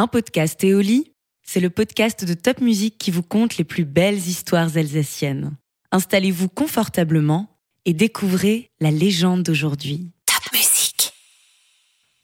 Un 0.00 0.06
podcast 0.06 0.64
Éoli, 0.64 1.12
c'est 1.42 1.60
le 1.60 1.68
podcast 1.68 2.24
de 2.24 2.32
Top 2.32 2.62
Music 2.62 2.96
qui 2.96 3.10
vous 3.10 3.22
conte 3.22 3.58
les 3.58 3.64
plus 3.64 3.84
belles 3.84 4.16
histoires 4.16 4.78
alsaciennes. 4.78 5.58
Installez-vous 5.92 6.48
confortablement 6.48 7.58
et 7.84 7.92
découvrez 7.92 8.70
la 8.80 8.90
légende 8.90 9.42
d'aujourd'hui. 9.42 10.10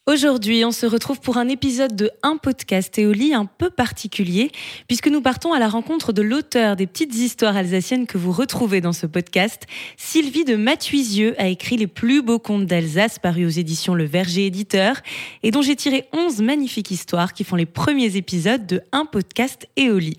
Aujourd'hui, 0.08 0.64
on 0.64 0.71
se 0.71 0.87
retrouve 0.87 1.19
pour 1.19 1.37
un 1.37 1.48
épisode 1.48 1.96
de 1.96 2.12
Un 2.22 2.37
podcast 2.37 2.96
Éoli 2.96 3.35
un 3.35 3.45
peu 3.45 3.71
particulier, 3.71 4.53
puisque 4.87 5.08
nous 5.08 5.21
partons 5.21 5.53
à 5.53 5.58
la 5.58 5.69
rencontre 5.69 6.12
de 6.12 6.22
l'auteur 6.22 6.76
des 6.76 6.87
petites 6.87 7.17
histoires 7.17 7.56
alsaciennes 7.56 8.06
que 8.06 8.16
vous 8.16 8.30
retrouvez 8.30 8.80
dans 8.80 8.92
ce 8.92 9.08
podcast. 9.08 9.65
Sylvie 9.97 10.44
de 10.44 10.54
Mathuisieux 10.54 11.34
a 11.38 11.48
écrit 11.48 11.76
les 11.76 11.88
plus 11.88 12.22
beaux 12.22 12.38
contes 12.38 12.66
d'Alsace 12.66 13.19
parus 13.19 13.47
aux 13.48 13.58
éditions 13.58 13.97
Le 13.97 14.04
Verger 14.04 14.47
Éditeur, 14.47 15.01
et 15.42 15.51
dont 15.51 15.61
j'ai 15.61 15.74
tiré 15.74 16.05
11 16.12 16.41
magnifiques 16.41 16.93
histoires 16.93 17.33
qui 17.33 17.43
font 17.43 17.57
les 17.57 17.66
premiers 17.66 18.15
épisodes 18.15 18.65
de 18.65 18.83
Un 18.93 19.07
podcast 19.07 19.66
Éoli. 19.75 20.19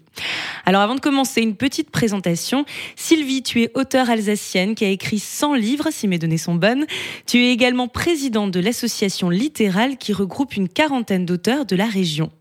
Alors 0.65 0.81
avant 0.81 0.95
de 0.95 0.99
commencer, 0.99 1.41
une 1.41 1.55
petite 1.55 1.91
présentation. 1.91 2.65
Sylvie, 2.95 3.43
tu 3.43 3.61
es 3.61 3.71
auteure 3.75 4.09
alsacienne 4.09 4.75
qui 4.75 4.85
a 4.85 4.89
écrit 4.89 5.19
100 5.19 5.55
livres, 5.55 5.87
si 5.91 6.07
mes 6.07 6.17
données 6.17 6.37
sont 6.37 6.55
bonnes. 6.55 6.85
Tu 7.25 7.37
es 7.45 7.51
également 7.51 7.87
présidente 7.87 8.51
de 8.51 8.59
l'association 8.59 9.29
littérale 9.29 9.97
qui 9.97 10.13
regroupe 10.13 10.55
une 10.55 10.69
quarantaine 10.69 11.25
d'auteurs 11.25 11.65
de 11.65 11.75
la 11.75 11.85
région. 11.85 12.31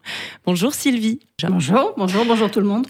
Bonjour 0.45 0.75
Sylvie. 0.75 1.21
Bonjour, 1.49 1.95
bonjour, 1.97 2.25
bonjour 2.25 2.51
tout 2.51 2.61
le 2.61 2.67
monde. 2.67 2.87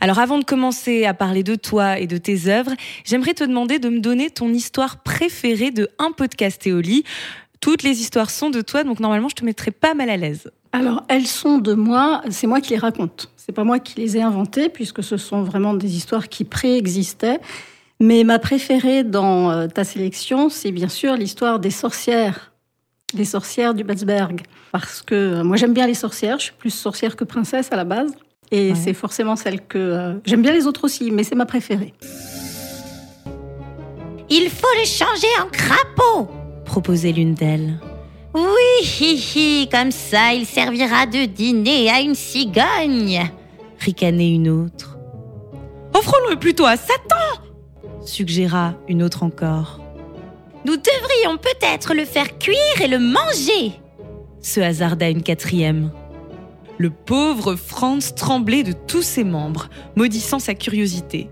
Alors 0.00 0.18
avant 0.18 0.38
de 0.38 0.44
commencer 0.44 1.04
à 1.04 1.14
parler 1.14 1.42
de 1.42 1.54
toi 1.54 1.98
et 1.98 2.06
de 2.06 2.16
tes 2.16 2.48
œuvres, 2.48 2.72
j'aimerais 3.04 3.34
te 3.34 3.44
demander 3.44 3.78
de 3.78 3.88
me 3.88 4.00
donner 4.00 4.30
ton 4.30 4.52
histoire 4.52 5.02
préférée 5.02 5.70
de 5.70 5.88
un 5.98 6.12
podcast 6.12 6.66
Éoli. 6.66 7.04
Toutes 7.60 7.82
les 7.82 8.00
histoires 8.00 8.30
sont 8.30 8.50
de 8.50 8.60
toi, 8.60 8.84
donc 8.84 9.00
normalement 9.00 9.28
je 9.28 9.34
te 9.34 9.44
mettrai 9.44 9.70
pas 9.70 9.94
mal 9.94 10.10
à 10.10 10.16
l'aise. 10.16 10.50
Alors 10.72 11.04
elles 11.08 11.26
sont 11.26 11.58
de 11.58 11.74
moi, 11.74 12.22
c'est 12.30 12.46
moi 12.46 12.60
qui 12.60 12.70
les 12.70 12.78
raconte. 12.78 13.30
C'est 13.36 13.52
pas 13.52 13.64
moi 13.64 13.78
qui 13.78 13.98
les 13.98 14.16
ai 14.16 14.22
inventées, 14.22 14.68
puisque 14.68 15.02
ce 15.02 15.16
sont 15.16 15.42
vraiment 15.42 15.74
des 15.74 15.96
histoires 15.96 16.28
qui 16.28 16.44
préexistaient. 16.44 17.40
Mais 18.00 18.22
ma 18.22 18.38
préférée 18.38 19.02
dans 19.02 19.50
euh, 19.50 19.66
ta 19.66 19.84
sélection, 19.84 20.48
c'est 20.50 20.70
bien 20.70 20.88
sûr 20.88 21.14
l'histoire 21.14 21.58
des 21.58 21.70
sorcières, 21.70 22.52
des 23.14 23.24
sorcières 23.24 23.74
du 23.74 23.82
Batsberg. 23.82 24.42
Parce 24.70 25.02
que 25.02 25.14
euh, 25.14 25.44
moi 25.44 25.56
j'aime 25.56 25.72
bien 25.72 25.86
les 25.86 25.94
sorcières, 25.94 26.38
je 26.38 26.44
suis 26.44 26.52
plus 26.52 26.70
sorcière 26.70 27.16
que 27.16 27.24
princesse 27.24 27.72
à 27.72 27.76
la 27.76 27.84
base. 27.84 28.12
Et 28.50 28.74
c'est 28.74 28.94
forcément 28.94 29.36
celle 29.36 29.60
que... 29.60 29.78
Euh, 29.78 30.14
j'aime 30.24 30.40
bien 30.40 30.52
les 30.52 30.66
autres 30.66 30.84
aussi, 30.84 31.10
mais 31.10 31.22
c'est 31.22 31.34
ma 31.34 31.44
préférée. 31.44 31.92
Il 34.30 34.48
faut 34.48 34.74
les 34.78 34.86
changer 34.86 35.26
en 35.42 35.48
crapaud, 35.50 36.30
proposait 36.64 37.12
l'une 37.12 37.34
d'elles. 37.34 37.78
Oui, 38.38 38.86
hi, 39.00 39.16
hi, 39.34 39.68
comme 39.68 39.90
ça 39.90 40.32
il 40.32 40.46
servira 40.46 41.06
de 41.06 41.24
dîner 41.24 41.90
à 41.90 42.00
une 42.00 42.14
cigogne 42.14 43.28
ricanait 43.78 44.30
une 44.30 44.48
autre. 44.48 44.98
Offrons-le 45.94 46.36
plutôt 46.36 46.66
à 46.66 46.76
Satan 46.76 47.42
suggéra 48.08 48.74
une 48.88 49.02
autre 49.02 49.22
encore. 49.22 49.80
Nous 50.64 50.76
devrions 50.76 51.36
peut-être 51.36 51.94
le 51.94 52.04
faire 52.04 52.38
cuire 52.38 52.80
et 52.80 52.88
le 52.88 52.98
manger 52.98 53.72
se 54.40 54.60
hasarda 54.60 55.08
une 55.08 55.22
quatrième. 55.22 55.90
Le 56.78 56.90
pauvre 56.90 57.56
Franz 57.56 58.14
tremblait 58.14 58.62
de 58.62 58.72
tous 58.72 59.02
ses 59.02 59.24
membres, 59.24 59.68
maudissant 59.96 60.38
sa 60.38 60.54
curiosité. 60.54 61.28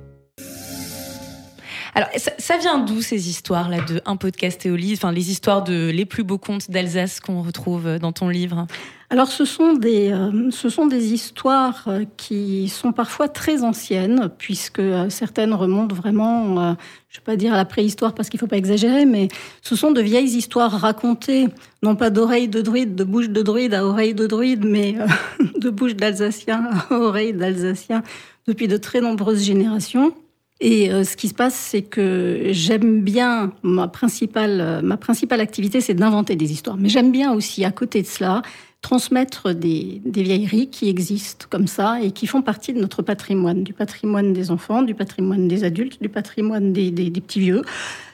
Alors, 1.97 2.11
ça, 2.15 2.59
vient 2.59 2.79
d'où 2.79 3.01
ces 3.01 3.31
histoires-là 3.31 3.81
de 3.81 4.03
Un 4.05 4.17
podcast 4.17 4.67
Éolie 4.67 4.93
Enfin, 4.93 5.13
les 5.13 5.31
histoires 5.31 5.65
de 5.65 5.89
les 5.89 6.05
plus 6.05 6.25
beaux 6.25 6.37
contes 6.37 6.71
d'Alsace 6.71 7.21
qu'on 7.21 7.41
retrouve 7.41 7.99
dans 7.99 8.13
ton 8.13 8.29
livre 8.29 8.67
alors 9.09 9.29
ce 9.29 9.45
sont 9.45 9.75
des, 9.75 10.11
euh, 10.11 10.51
ce 10.51 10.69
sont 10.69 10.87
des 10.87 11.13
histoires 11.13 11.85
euh, 11.87 12.03
qui 12.17 12.69
sont 12.69 12.91
parfois 12.91 13.29
très 13.29 13.63
anciennes, 13.63 14.31
puisque 14.37 14.81
euh, 14.81 15.09
certaines 15.11 15.55
remontent 15.55 15.95
vraiment, 15.95 16.57
je 16.57 17.21
ne 17.21 17.21
vais 17.21 17.25
pas 17.25 17.37
dire 17.37 17.55
à 17.55 17.57
la 17.57 17.65
préhistoire 17.65 18.15
parce 18.15 18.29
qu'il 18.29 18.39
ne 18.39 18.41
faut 18.41 18.49
pas 18.49 18.57
exagérer, 18.57 19.07
mais 19.07 19.29
ce 19.63 19.77
sont 19.77 19.93
de 19.93 20.01
vieilles 20.01 20.37
histoires 20.37 20.73
racontées, 20.73 21.47
non 21.85 21.95
pas 21.95 22.11
d'oreilles 22.11 22.49
de 22.49 22.61
druide, 22.61 22.97
de 22.97 23.05
bouche 23.05 23.29
de 23.29 23.43
druide 23.43 23.75
à 23.75 23.87
oreilles 23.87 24.15
de 24.15 24.27
druide, 24.27 24.65
mais 24.65 24.97
de 25.57 25.71
bouche 25.71 25.95
d'Alsacien 25.95 26.69
à 26.91 26.95
oreilles 26.95 27.33
d'Alsacien 27.33 28.03
depuis 28.49 28.67
de 28.67 28.77
très 28.77 29.01
nombreuses 29.01 29.45
générations. 29.45 30.13
Et 30.61 30.89
ce 30.89 31.17
qui 31.17 31.29
se 31.29 31.35
passe, 31.35 31.55
c'est 31.55 31.83
que 31.83 32.49
j'aime 32.51 33.03
bien 33.03 33.53
ma 33.63 33.89
principale, 33.89 34.81
ma 34.83 34.97
principale 34.97 35.41
activité, 35.43 35.83
c'est 35.83 35.93
d'inventer 35.93 36.35
des 36.35 36.51
histoires. 36.51 36.79
Mais 36.79 36.89
j'aime 36.89 37.13
bien 37.13 37.33
aussi, 37.35 37.65
à 37.65 37.71
côté 37.71 38.01
de 38.01 38.07
cela, 38.07 38.41
transmettre 38.87 39.53
des, 39.53 40.01
vieilleries 40.05 40.69
qui 40.69 40.89
existent 40.89 41.47
comme 41.51 41.67
ça 41.67 42.01
et 42.01 42.13
qui 42.13 42.29
font 42.29 42.41
partie 42.41 42.73
de 42.73 42.81
notre 42.81 43.03
patrimoine, 43.03 43.65
du 43.65 43.73
patrimoine 43.73 44.33
des 44.33 44.53
enfants, 44.53 44.83
du 44.83 44.95
patrimoine 44.95 45.49
des 45.49 45.65
adultes, 45.65 46.01
du 46.01 46.09
patrimoine 46.09 46.73
des, 46.73 46.93
petits 47.11 47.41
vieux. 47.41 47.63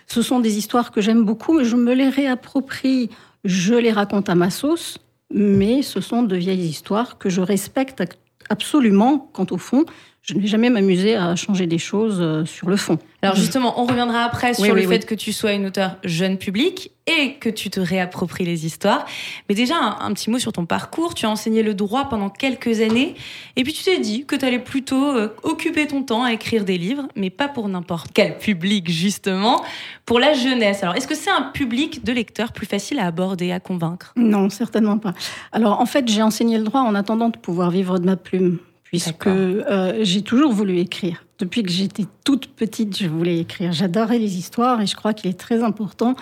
Ce 0.07 0.23
sont 0.23 0.41
des 0.41 0.57
histoires 0.57 0.91
que 0.91 1.03
j'aime 1.03 1.25
beaucoup 1.25 1.61
et 1.61 1.67
je 1.67 1.77
me 1.77 1.93
les 1.93 2.09
réapproprie, 2.09 3.11
je 3.45 3.75
les 3.75 3.93
raconte 3.93 4.31
à 4.31 4.35
ma 4.35 4.49
sauce, 4.49 4.97
mais 5.31 5.83
ce 5.83 6.01
sont 6.01 6.23
de 6.23 6.37
vieilles 6.37 6.69
histoires 6.69 7.19
que 7.19 7.29
je 7.29 7.43
respecte 7.43 8.03
absolument 8.49 9.31
quant 9.35 9.47
au 9.51 9.59
fond 9.59 9.85
je 10.23 10.35
n'ai 10.35 10.47
jamais 10.47 10.71
m'amusé 10.71 11.17
à 11.17 11.35
changer 11.35 11.67
des 11.67 11.79
choses 11.79 12.19
euh, 12.21 12.45
sur 12.45 12.69
le 12.69 12.77
fond. 12.77 12.97
Alors 13.23 13.35
justement, 13.35 13.81
on 13.81 13.87
reviendra 13.87 14.23
après 14.23 14.55
sur 14.55 14.73
le 14.73 14.87
fait 14.87 15.05
que 15.05 15.17
tu 15.17 15.33
sois 15.33 15.53
une 15.53 15.67
auteure 15.67 15.97
jeune 16.05 16.39
public 16.39 16.93
et 17.09 17.35
que 17.35 17.49
tu 17.49 17.71
te 17.71 17.81
réappropries 17.81 18.45
les 18.45 18.65
histoires. 18.65 19.05
Mais 19.49 19.57
déjà, 19.57 19.75
un, 19.77 20.13
petit 20.13 20.31
mot 20.31 20.39
sur 20.39 20.53
ton 20.53 20.65
parcours. 20.65 21.15
Tu 21.15 21.27
as 21.27 21.31
enseigné 21.31 21.65
le 21.65 21.75
droit 21.75 22.09
pendant 22.09 22.31
quelques 22.31 22.81
années 22.81 23.17
et 23.57 23.65
puis 23.65 23.73
tu 23.73 23.83
t'es 23.83 23.99
dit 23.99 24.25
que 24.25 24.37
tu 24.37 24.45
allais 24.45 24.61
plutôt 24.61 25.17
euh, 25.17 25.35
occuper 25.43 25.89
ton 25.89 26.05
temps 26.05 26.23
à 26.23 26.33
écrire 26.33 26.65
des 26.65 26.79
livres, 26.79 27.09
mais 27.17 27.31
pas 27.31 27.49
pour 27.49 27.69
n'importe 27.69 28.11
quel 28.15 28.39
public 28.39 28.89
justement, 28.89 29.65
pour 30.07 30.21
la 30.21 30.35
jeunesse. 30.35 30.85
Alors 30.85 30.95
est-ce 30.95 31.09
que 31.09 31.17
c'est 31.17 31.31
un 31.31 31.43
public 31.43 32.05
de 32.05 32.13
lecteurs 32.13 32.53
plus 32.53 32.67
facile 32.67 33.01
à 33.01 33.07
aborder, 33.07 33.51
à 33.51 33.59
convaincre? 33.59 34.13
Non, 34.15 34.51
certainement 34.51 34.99
pas. 34.99 35.15
Alors 35.51 35.81
en 35.81 35.87
fait, 35.87 36.07
j'ai 36.07 36.23
enseigné 36.23 36.59
le 36.59 36.65
droit 36.65 36.83
en 36.83 36.95
attendant 36.95 37.29
de 37.29 37.39
pouvoir 37.39 37.73
vivre 37.73 37.99
de 37.99 38.07
ma 38.07 38.17
plume 38.17 38.59
puisque 38.93 39.27
euh, 39.27 40.01
j'ai 40.03 40.21
toujours 40.21 40.53
voulu 40.53 40.79
écrire. 40.79 41.25
Depuis 41.39 41.63
que 41.63 41.71
j'étais 41.71 42.05
toute 42.25 42.49
petite, 42.49 42.99
je 42.99 43.09
voulais 43.09 43.39
écrire. 43.39 43.73
J'adorais 43.73 44.19
les 44.19 44.37
histoires 44.37 44.83
et 44.83 44.87
je 44.87 44.95
crois 44.95 45.15
qu'il 45.15 45.31
est 45.31 45.39
très 45.39 45.63
important 45.63 46.15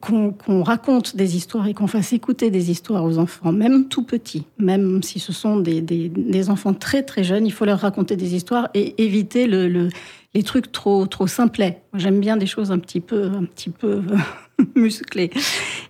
qu'on 0.00 0.62
raconte 0.62 1.16
des 1.16 1.36
histoires 1.36 1.66
et 1.66 1.74
qu'on 1.74 1.86
fasse 1.86 2.12
écouter 2.12 2.50
des 2.50 2.70
histoires 2.70 3.04
aux 3.04 3.18
enfants, 3.18 3.52
même 3.52 3.88
tout 3.88 4.02
petits, 4.02 4.46
même 4.58 5.02
si 5.02 5.18
ce 5.18 5.32
sont 5.32 5.58
des, 5.58 5.82
des, 5.82 6.50
enfants 6.50 6.72
très 6.72 7.02
très 7.02 7.22
jeunes, 7.22 7.46
il 7.46 7.52
faut 7.52 7.66
leur 7.66 7.80
raconter 7.80 8.16
des 8.16 8.34
histoires 8.34 8.70
et 8.72 9.02
éviter 9.02 9.46
le, 9.46 9.90
les 10.32 10.42
trucs 10.42 10.72
trop 10.72 11.06
trop 11.06 11.26
simplets. 11.26 11.82
J'aime 11.92 12.18
bien 12.18 12.38
des 12.38 12.46
choses 12.46 12.70
un 12.72 12.78
petit 12.78 13.00
peu 13.00 13.24
un 13.24 13.44
petit 13.44 13.68
peu 13.68 14.00
musclées. 14.74 15.30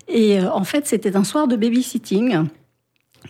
Et 0.09 0.41
euh, 0.41 0.51
en 0.51 0.65
fait, 0.65 0.89
c'était 0.89 1.15
un 1.15 1.25
soir 1.25 1.47
de 1.47 1.55
babysitting. 1.55 2.49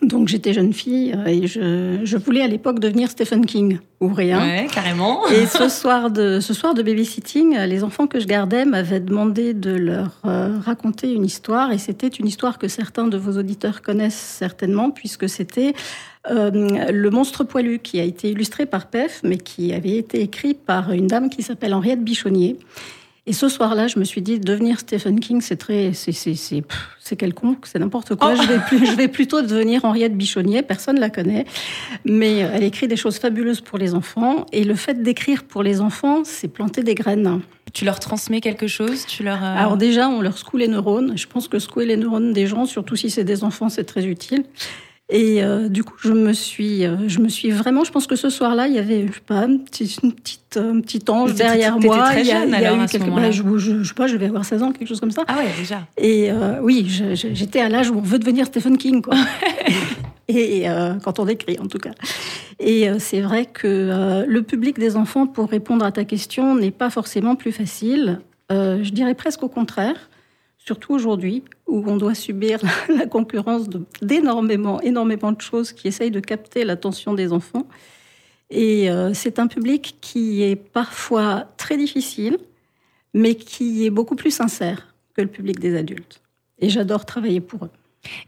Donc 0.03 0.29
j'étais 0.29 0.53
jeune 0.53 0.73
fille 0.73 1.15
euh, 1.17 1.27
et 1.27 1.47
je, 1.47 2.17
voulais 2.17 2.43
à 2.43 2.49
l'époque 2.49 2.81
devenir 2.81 3.11
Stephen 3.11 3.47
King 3.47 3.79
ou 4.01 4.09
rien. 4.09 4.41
Ouais, 4.41 4.67
carrément. 4.73 5.27
Et 5.29 5.47
ce 5.47 5.69
soir 5.69 6.11
de 6.11 6.41
ce 6.41 6.53
soir 6.53 6.75
de 6.75 6.83
babysitting, 6.83 7.57
les 7.61 7.85
enfants 7.85 8.07
que 8.07 8.19
je 8.19 8.27
gardais 8.27 8.65
m'avaient 8.65 9.01
demandé 9.01 9.55
de 9.55 9.71
leur 9.71 10.21
euh, 10.25 10.59
raconter 10.65 11.13
une 11.13 11.25
histoire 11.25 11.73
et 11.73 11.79
c'était 11.79 12.09
une 12.09 12.27
histoire 12.27 12.59
que 12.59 12.69
certains 12.69 13.07
de 13.07 13.17
vos 13.17 13.39
auditeurs 13.39 13.83
connaissent 13.83 14.15
certainement 14.15 14.91
puisque 14.91 15.29
c'était 15.29 15.75
euh, 16.31 16.51
le 16.91 17.11
monstre 17.11 17.45
poilu 17.45 17.79
qui 17.79 18.01
a 18.01 18.05
été 18.05 18.31
illustré 18.31 18.67
par 18.67 18.87
Pef 18.87 19.21
mais 19.23 19.39
qui 19.39 19.73
avait 19.73 19.97
été 19.97 20.23
écrit 20.23 20.55
par 20.55 20.93
une 20.93 21.07
dame 21.07 21.31
qui 21.31 21.43
s'appelle 21.43 21.73
Henriette 21.73 22.03
Bichonnier. 22.03 22.59
Et 23.27 23.33
ce 23.33 23.49
soir-là, 23.49 23.87
je 23.87 23.99
me 23.99 24.05
suis 24.05 24.21
dit, 24.21 24.39
devenir 24.39 24.81
Stephen 24.81 25.19
King, 25.19 25.41
c'est 25.41 25.57
très, 25.57 25.95
c'est, 25.95 26.13
c'est, 26.13 26.35
c'est, 26.35 26.63
c'est 27.01 27.17
quelconque, 27.17 27.67
c'est 27.67 27.79
n'importe 27.79 28.17
quoi. 28.17 28.35
Oh. 28.35 28.43
Je, 28.43 28.47
vais 28.47 28.59
plus, 28.59 28.85
je 28.85 28.93
vais 28.93 29.09
plutôt 29.09 29.41
devenir 29.41 29.87
Henriette 29.87 30.15
Bichonnier, 30.15 30.63
personne 30.63 30.97
ne 30.97 31.01
la 31.01 31.09
connaît. 31.09 31.47
Mais 32.05 32.39
elle 32.39 32.63
écrit 32.63 32.87
des 32.87 32.97
choses 32.97 33.17
fabuleuses 33.17 33.63
pour 33.63 33.79
les 33.79 33.95
enfants. 33.95 34.45
Et 34.53 34.65
le 34.65 34.75
fait 34.75 35.03
d'écrire 35.03 35.45
pour 35.45 35.63
les 35.63 35.81
enfants, 35.81 36.23
c'est 36.25 36.49
planter 36.49 36.83
des 36.83 36.95
graines. 36.95 37.41
Tu 37.73 37.87
leur 37.87 37.99
transmets 37.99 38.43
quelque 38.43 38.67
chose? 38.67 39.07
Tu 39.07 39.23
leur, 39.23 39.43
euh, 39.43 39.57
Alors 39.57 39.79
déjà, 39.79 40.09
on 40.09 40.21
leur 40.21 40.37
secoue 40.37 40.59
les 40.59 40.69
neurones. 40.69 41.17
Je 41.17 41.27
pense 41.27 41.49
que 41.49 41.59
secouer 41.59 41.87
les 41.87 41.97
neurones 41.97 42.35
des 42.35 42.47
gens, 42.47 42.67
surtout 42.67 42.95
si 42.95 43.09
c'est 43.09 43.25
des 43.25 43.43
enfants, 43.43 43.71
c'est 43.71 43.85
très 43.85 44.05
utile. 44.05 44.45
Et 45.11 45.43
euh, 45.43 45.69
du 45.69 45.85
coup, 45.85 45.97
je 46.03 46.13
me 46.13 46.33
suis, 46.33 46.87
euh, 46.87 47.09
je 47.09 47.19
me 47.19 47.29
suis 47.29 47.51
vraiment. 47.51 47.85
Je 47.85 47.93
pense 47.93 48.07
que 48.07 48.17
ce 48.17 48.31
soir-là, 48.31 48.69
il 48.69 48.75
y 48.75 48.79
avait, 48.79 49.07
je 49.07 49.13
sais 49.13 49.21
pas, 49.21 49.45
une 49.45 49.63
petite, 49.63 50.03
une 50.03 50.13
petite, 50.13 50.57
un 50.57 50.81
petit 50.81 51.03
ange 51.09 51.35
derrière 51.35 51.79
moi. 51.79 52.05
Très 52.05 52.25
jeune, 52.25 52.49
il 52.49 52.51
y 52.53 52.55
a, 52.55 52.71
alors, 52.71 52.77
eu 52.77 52.79
bah, 53.11 53.31
je, 53.31 53.59
je, 53.59 53.85
sais 53.85 53.95
pas, 53.95 54.07
je 54.07 54.17
vais 54.17 54.27
avoir 54.27 54.47
16 54.47 54.63
ans, 54.63 54.73
quelque 54.73 54.89
chose 54.89 55.01
comme 55.01 55.11
ça. 55.11 55.25
Ah 55.29 55.37
ouais, 55.37 55.51
déjà. 55.59 55.87
Et 55.99 56.31
euh, 56.31 56.59
oui, 56.63 56.87
j'étais 56.89 57.61
à 57.61 57.69
l'âge 57.69 57.91
où 57.91 57.99
on 57.99 58.01
veut 58.01 58.19
devenir 58.19 58.47
Stephen 58.47 58.79
King, 58.79 59.03
quoi. 59.03 59.17
Et 60.27 60.65
quand 61.05 61.19
on 61.19 61.29
écrit, 61.29 61.59
en 61.61 61.67
tout 61.67 61.77
cas. 61.77 61.91
Et 62.59 62.89
c'est 62.99 63.21
vrai 63.21 63.45
que 63.45 64.25
le 64.27 64.43
public 64.43 64.79
des 64.79 64.97
enfants, 64.97 65.27
pour 65.27 65.51
répondre 65.51 65.85
à 65.85 65.93
ta 65.93 66.05
question, 66.05 66.55
n'est 66.55 66.71
pas 66.71 66.89
forcément 66.89 67.37
plus 67.37 67.53
facile. 67.53 68.21
je 68.49 68.91
dirais 68.91 69.15
presque 69.15 69.43
au 69.43 69.49
contraire 69.49 70.09
surtout 70.65 70.95
aujourd'hui, 70.95 71.45
où 71.67 71.85
on 71.87 71.97
doit 71.97 72.15
subir 72.15 72.61
la, 72.89 73.07
concurrence 73.07 73.69
d'énormément, 74.01 74.81
énormément 74.81 75.33
de 75.33 75.41
choses 75.41 75.73
qui 75.73 75.89
essayent 75.89 76.11
de 76.11 76.21
capter 76.21 76.65
l'attention 76.65 77.15
des 77.15 77.33
enfants. 77.33 77.67
Et 78.51 78.91
euh, 78.91 79.13
c'est 79.15 79.39
un 79.39 79.47
public 79.47 79.97
qui 80.01 80.43
est 80.43 80.57
parfois 80.57 81.49
très 81.57 81.77
difficile, 81.77 82.39
mais 83.13 83.35
qui 83.35 83.85
est 83.85 83.91
beaucoup 83.91 84.17
plus 84.17 84.31
sincère 84.31 84.95
que 85.15 85.23
le 85.23 85.29
public 85.29 85.61
des 85.61 85.77
adultes. 85.77 86.23
Et 86.59 86.69
j'adore 86.69 87.05
travailler 87.05 87.41
pour 87.41 87.67
eux. 87.67 87.71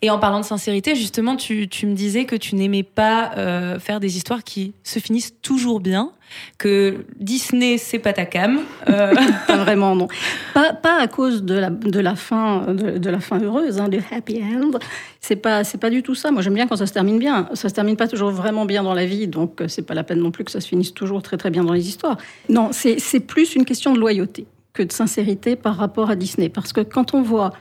Et 0.02 0.10
en 0.10 0.18
parlant 0.18 0.40
de 0.40 0.44
sincérité, 0.44 0.94
justement, 0.94 1.36
tu, 1.36 1.68
me 1.84 1.94
disais 1.94 2.24
que 2.24 2.36
tu 2.36 2.54
n'aimais 2.54 2.82
pas 2.82 3.32
euh, 3.36 3.78
faire 3.78 4.00
des 4.00 4.16
histoires 4.16 4.44
qui 4.44 4.74
se 4.82 4.98
finissent 4.98 5.34
toujours 5.42 5.80
bien, 5.80 6.12
que 6.58 7.04
Disney, 7.18 7.78
c'est 7.78 7.98
pas 7.98 8.12
ta 8.12 8.26
cam. 8.26 8.60
Euh. 8.88 9.14
vraiment, 9.48 9.94
non. 9.94 10.08
Pas, 10.54 10.72
pas, 10.72 11.00
à 11.00 11.06
cause 11.06 11.42
de 11.42 11.54
la, 11.54 11.70
de 11.70 12.00
la, 12.00 12.16
fin, 12.16 12.66
de, 12.72 13.10
la 13.10 13.20
fin 13.20 13.40
heureuse, 13.40 13.78
hein, 13.78 13.88
du 13.88 14.00
happy 14.10 14.42
end. 14.42 14.78
C'est 15.20 15.36
pas, 15.36 15.62
pas 15.80 15.90
du 15.90 16.02
tout 16.02 16.14
ça. 16.14 16.30
Moi, 16.30 16.42
j'aime 16.42 16.54
bien 16.54 16.66
quand 16.66 16.76
ça 16.76 16.86
se 16.86 16.92
termine 16.92 17.18
bien. 17.18 17.48
Ça 17.54 17.68
se 17.68 17.74
termine 17.74 17.96
pas 17.96 18.08
toujours 18.08 18.30
vraiment 18.30 18.64
bien 18.64 18.82
dans 18.82 18.94
la 18.94 19.06
vie, 19.06 19.28
donc 19.28 19.60
euh, 19.60 19.68
c'est 19.68 19.82
pas 19.82 19.94
la 19.94 20.04
peine 20.04 20.20
non 20.20 20.30
plus 20.30 20.44
que 20.44 20.50
ça 20.50 20.60
se 20.60 20.68
finisse 20.68 20.94
toujours 20.94 21.22
très 21.22 21.36
très 21.36 21.50
bien 21.50 21.64
dans 21.64 21.72
les 21.72 21.88
histoires. 21.88 22.16
Non, 22.48 22.70
c'est 22.72 23.20
plus 23.20 23.54
une 23.54 23.64
question 23.64 23.92
de 23.92 23.98
loyauté 23.98 24.46
que 24.72 24.82
de 24.82 24.92
sincérité 24.92 25.56
par 25.56 25.76
rapport 25.76 26.10
à 26.10 26.16
Disney. 26.16 26.48
Parce 26.48 26.72
que 26.72 26.82
quand 26.82 27.14
on 27.14 27.22
voit 27.22 27.52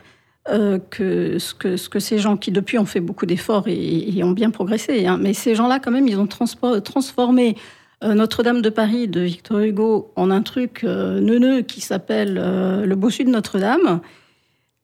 euh, 0.48 0.78
que, 0.78 1.40
ce 1.40 1.54
que, 1.54 1.76
ce 1.76 1.88
que 1.88 1.98
ces 1.98 2.18
gens 2.18 2.36
qui 2.36 2.52
depuis 2.52 2.78
ont 2.78 2.84
fait 2.84 3.00
beaucoup 3.00 3.26
d'efforts 3.26 3.64
et, 3.66 4.22
ont 4.22 4.30
bien 4.30 4.50
progressé, 4.50 5.04
hein, 5.06 5.18
mais 5.20 5.34
ces 5.34 5.56
gens-là 5.56 5.80
quand 5.80 5.90
même, 5.90 6.06
ils 6.06 6.20
ont 6.20 6.28
transformé 6.28 7.56
euh, 8.04 8.14
Notre-Dame 8.14 8.62
de 8.62 8.68
Paris 8.68 9.08
de 9.08 9.20
Victor 9.22 9.58
Hugo 9.58 10.12
en 10.14 10.30
un 10.30 10.42
truc 10.42 10.84
euh, 10.84 11.18
neuneux 11.20 11.62
qui 11.62 11.80
s'appelle 11.80 12.34
Le 12.34 12.94
Bossu 12.94 13.24
de 13.24 13.30
Notre-Dame. 13.30 14.00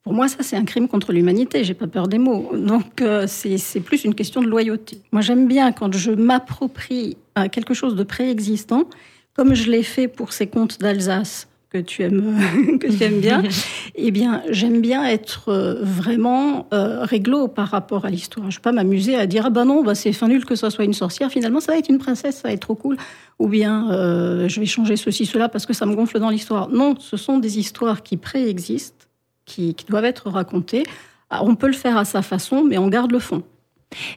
Pour 0.03 0.15
moi, 0.15 0.27
ça, 0.27 0.39
c'est 0.41 0.57
un 0.57 0.65
crime 0.65 0.89
contre 0.89 1.13
l'humanité. 1.13 1.63
J'ai 1.63 1.75
pas 1.75 1.87
peur 1.87 2.09
des 2.09 2.19
mots. 2.19 2.51
Donc, 2.57 3.05
c'est 3.29 3.81
plus 3.81 4.05
une 4.05 4.17
question 4.17 4.43
de 4.43 4.49
loyauté. 4.49 5.01
Moi, 5.13 5.23
j'aime 5.23 5.47
bien 5.47 5.71
quand 5.71 5.95
je 5.95 6.11
m'approprie 6.11 7.17
quelque 7.53 7.73
chose 7.73 7.95
de 7.95 8.03
préexistant, 8.03 8.89
comme 9.35 9.55
je 9.55 9.71
l'ai 9.71 9.85
fait 9.85 10.09
pour 10.09 10.33
ces 10.33 10.49
contes 10.49 10.81
d'Alsace 10.81 11.47
que 11.73 11.79
tu 11.79 12.03
aimes, 12.03 12.79
que 12.81 12.87
tu 12.87 13.03
aimes 13.03 13.21
bien, 13.21 13.43
eh 13.95 14.11
bien, 14.11 14.43
j'aime 14.51 14.81
bien 14.81 15.05
être 15.05 15.49
euh, 15.49 15.77
vraiment 15.81 16.67
euh, 16.75 17.05
réglo 17.05 17.49
par 17.49 17.69
rapport 17.69 18.05
à 18.05 18.11
l'histoire. 18.11 18.51
Je 18.51 18.57
ne 18.57 18.61
vais 18.61 18.63
pas 18.63 18.73
m'amuser 18.73 19.17
à 19.17 19.27
dire 19.27 19.47
ah 19.47 19.51
ben 19.51 19.65
non, 19.65 19.83
bah 19.83 19.95
c'est 19.95 20.13
fin 20.13 20.29
nul 20.29 20.45
que 20.45 20.55
ça 20.55 20.71
soit 20.71 20.85
une 20.85 20.93
sorcière. 20.93 21.31
Finalement, 21.31 21.61
ça 21.61 21.73
va 21.73 21.79
être 21.79 21.89
une 21.89 21.99
princesse, 21.99 22.37
ça 22.37 22.49
va 22.49 22.55
être 22.55 22.61
trop 22.61 22.75
cool. 22.75 22.99
Ou 23.39 23.49
bien 23.49 23.91
euh, 23.91 24.49
je 24.49 24.61
vais 24.61 24.67
changer 24.67 24.97
ceci, 24.97 25.25
cela 25.25 25.49
parce 25.49 25.65
que 25.65 25.73
ça 25.73 25.87
me 25.87 25.95
gonfle 25.95 26.19
dans 26.19 26.31
l'histoire. 26.31 26.69
Non, 26.69 26.95
ce 26.99 27.17
sont 27.17 27.39
des 27.39 27.59
histoires 27.59 28.03
qui 28.03 28.19
préexistent, 28.19 29.09
qui, 29.47 29.75
qui 29.75 29.87
doivent 29.87 30.05
être 30.05 30.29
racontées. 30.29 30.85
Alors, 31.31 31.47
on 31.47 31.55
peut 31.55 31.69
le 31.69 31.73
faire 31.73 31.97
à 31.97 32.05
sa 32.05 32.21
façon, 32.21 32.65
mais 32.65 32.77
on 32.77 32.89
garde 32.89 33.11
le 33.11 33.19
fond. 33.19 33.43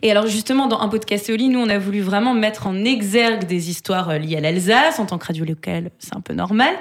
Et 0.01 0.11
alors 0.11 0.27
justement, 0.27 0.67
dans 0.67 0.79
un 0.79 0.87
podcast 0.87 1.29
Éoli, 1.29 1.49
nous, 1.49 1.59
on 1.59 1.69
a 1.69 1.77
voulu 1.77 2.01
vraiment 2.01 2.33
mettre 2.33 2.67
en 2.67 2.83
exergue 2.83 3.45
des 3.45 3.69
histoires 3.69 4.09
euh, 4.09 4.17
liées 4.17 4.37
à 4.37 4.41
l'Alsace. 4.41 4.99
En 4.99 5.05
tant 5.05 5.17
que 5.17 5.25
radio 5.25 5.45
locale, 5.45 5.91
c'est 5.99 6.15
un 6.15 6.21
peu 6.21 6.33
normal. 6.33 6.73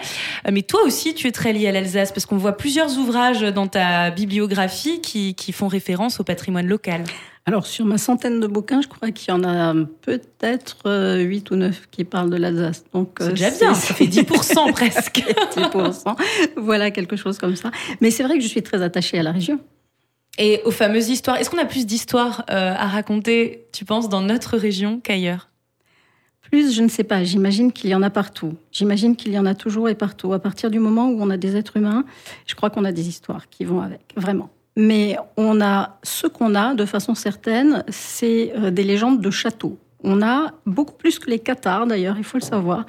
Euh, 0.47 0.51
mais 0.53 0.63
toi 0.63 0.83
aussi, 0.85 1.15
tu 1.15 1.27
es 1.27 1.33
très 1.33 1.53
lié 1.53 1.69
à 1.69 1.73
l'Alsace 1.73 2.13
parce 2.13 2.27
qu'on 2.27 2.37
voit 2.37 2.57
plusieurs 2.57 2.99
ouvrages 2.99 3.43
dans 3.43 3.67
ta 3.67 4.11
bibliographie 4.11 5.01
qui, 5.01 5.35
qui 5.35 5.53
font 5.53 5.69
référence 5.69 6.21
au 6.21 6.25
patrimoine 6.25 6.67
local. 6.67 7.05
Alors, 7.47 7.67
sur 7.67 7.85
ma 7.85 7.99
centaine 7.99 8.41
de 8.41 8.47
bouquins, 8.47 8.81
je 8.81 8.89
crois 8.89 9.11
qu'il 9.11 9.29
y 9.29 9.33
en 9.33 9.45
a 9.45 9.75
peut-être 10.01 10.79
8 10.87 10.87
euh, 10.87 11.55
ou 11.55 11.59
9 11.59 11.89
qui 11.91 12.05
parlent 12.05 12.31
de 12.31 12.37
l'Alsace. 12.37 12.85
Donc, 12.95 13.19
c'est 13.21 13.31
déjà 13.31 13.51
bien, 13.51 13.75
ça 13.75 13.93
fait 13.95 14.07
10% 14.07 14.73
presque. 14.73 15.23
10%, 15.55 16.17
voilà, 16.57 16.91
quelque 16.91 17.17
chose 17.17 17.37
comme 17.37 17.55
ça. 17.55 17.71
Mais 18.01 18.11
c'est 18.11 18.23
vrai 18.23 18.39
que 18.39 18.43
je 18.43 18.49
suis 18.49 18.63
très 18.63 18.83
attachée 18.83 19.19
à 19.19 19.23
la 19.23 19.33
région. 19.33 19.61
Et 20.39 20.61
aux 20.65 20.71
fameuses 20.71 21.09
histoires. 21.11 21.37
Est-ce 21.37 21.49
qu'on 21.51 21.59
a 21.59 21.65
plus 21.65 21.87
d'histoires 21.87 22.45
euh, 22.51 22.75
à 22.77 22.89
raconter, 22.89 23.67
tu 23.73 23.85
penses, 23.85 24.09
dans 24.09 24.21
notre 24.21 24.57
région 24.57 25.01
qu'ailleurs? 25.01 25.49
Plus, 26.43 26.75
je 26.75 26.83
ne 26.83 26.89
sais 26.89 27.05
pas. 27.05 27.25
J'imagine 27.25 27.73
qu'il 27.73 27.91
y 27.91 27.95
en 27.95 28.03
a 28.03 28.11
partout. 28.11 28.55
J'imagine 28.73 29.17
qu'il 29.17 29.33
y 29.33 29.39
en 29.39 29.47
a 29.47 29.55
toujours 29.55 29.89
et 29.89 29.95
partout. 29.95 30.33
À 30.33 30.39
partir 30.39 30.71
du 30.71 30.79
moment 30.79 31.09
où 31.09 31.19
on 31.21 31.31
a 31.31 31.37
des 31.37 31.57
êtres 31.57 31.77
humains, 31.77 32.05
je 32.47 32.55
crois 32.55 32.71
qu'on 32.71 32.85
a 32.85 32.93
des 32.93 33.09
histoires 33.09 33.49
qui 33.49 33.65
vont 33.65 33.81
avec, 33.81 34.13
vraiment. 34.17 34.51
Mais 34.77 35.17
on 35.37 35.61
a 35.61 35.99
ce 36.03 36.27
qu'on 36.27 36.55
a 36.55 36.75
de 36.75 36.85
façon 36.85 37.15
certaine, 37.15 37.85
c'est 37.89 38.53
euh, 38.57 38.71
des 38.71 38.83
légendes 38.83 39.21
de 39.21 39.31
châteaux. 39.31 39.79
On 40.03 40.21
a 40.21 40.53
beaucoup 40.67 40.95
plus 40.95 41.19
que 41.19 41.31
les 41.31 41.39
Qatars, 41.39 41.87
d'ailleurs, 41.87 42.19
il 42.19 42.25
faut 42.25 42.39
le 42.39 42.43
savoir 42.43 42.85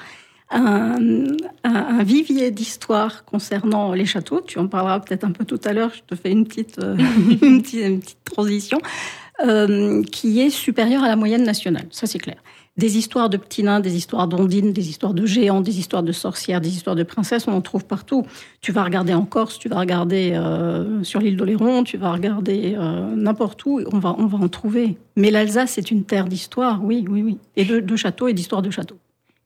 un, 0.51 2.03
vivier 2.03 2.51
d'histoire 2.51 3.25
concernant 3.25 3.94
les 3.94 4.06
châteaux. 4.06 4.42
Tu 4.42 4.59
en 4.59 4.68
parleras 4.68 5.00
peut-être 5.00 5.24
un 5.24 5.31
peu 5.31 5.45
tout 5.45 5.59
à 5.63 5.74
l'heure. 5.74 5.92
Je 5.94 6.01
te 6.03 6.19
fais 6.19 6.31
une 6.31 6.45
petite, 6.45 6.80
euh, 6.80 6.97
une, 7.42 7.62
petite, 7.62 8.18
transition 8.24 8.80
euh, 9.44 10.03
qui 10.03 10.42
est 10.42 10.50
supérieure 10.50 11.03
à 11.03 11.07
la 11.07 11.15
moyenne 11.15 11.44
nationale. 11.44 11.88
Ça, 11.89 12.07
c'est 12.07 12.19
clair. 12.19 12.38
Des 12.77 12.97
histoires 12.97 13.30
de 13.30 13.38
petits 13.38 13.63
nains, 13.63 13.80
des 13.80 13.95
histoires 13.95 14.27
d'ondines, 14.27 14.74
des 14.74 14.89
histoires 14.89 15.13
de 15.13 15.25
géants, 15.25 15.62
des 15.62 15.80
histoires 15.80 16.03
de 16.03 16.12
sorcières, 16.12 16.59
des 16.59 16.75
histoires 16.75 16.97
de 16.97 17.03
princesses, 17.03 17.47
on 17.47 17.53
en 17.53 17.62
trouve 17.62 17.86
partout. 17.86 18.25
Tu 18.59 18.74
vas 18.74 18.83
regarder 18.83 19.13
en 19.13 19.24
Corse, 19.24 19.57
tu 19.57 19.69
vas 19.69 19.80
regarder 19.80 20.33
euh, 20.33 21.01
sur 21.01 21.21
l'île 21.21 21.38
d'Oléron, 21.38 21.86
tu 21.86 21.95
vas 21.95 22.12
regarder 22.12 22.75
n'importe 23.15 23.65
où, 23.65 23.80
on 23.94 24.00
va, 24.00 24.13
on 24.18 24.25
va 24.25 24.38
en 24.38 24.50
trouver. 24.50 24.97
Mais 25.15 25.31
l'Alsace 25.31 25.77
est 25.77 25.89
une 25.89 26.03
terre 26.03 26.25
d'histoire, 26.25 26.83
oui, 26.83 27.06
oui, 27.09 27.21
oui. 27.24 27.38
Et 27.56 27.63
de, 27.63 27.80
de 27.80 27.95
châteaux 27.95 28.27
et 28.27 28.33
d'histoires 28.33 28.62
de 28.62 28.71
châteaux. 28.71 28.97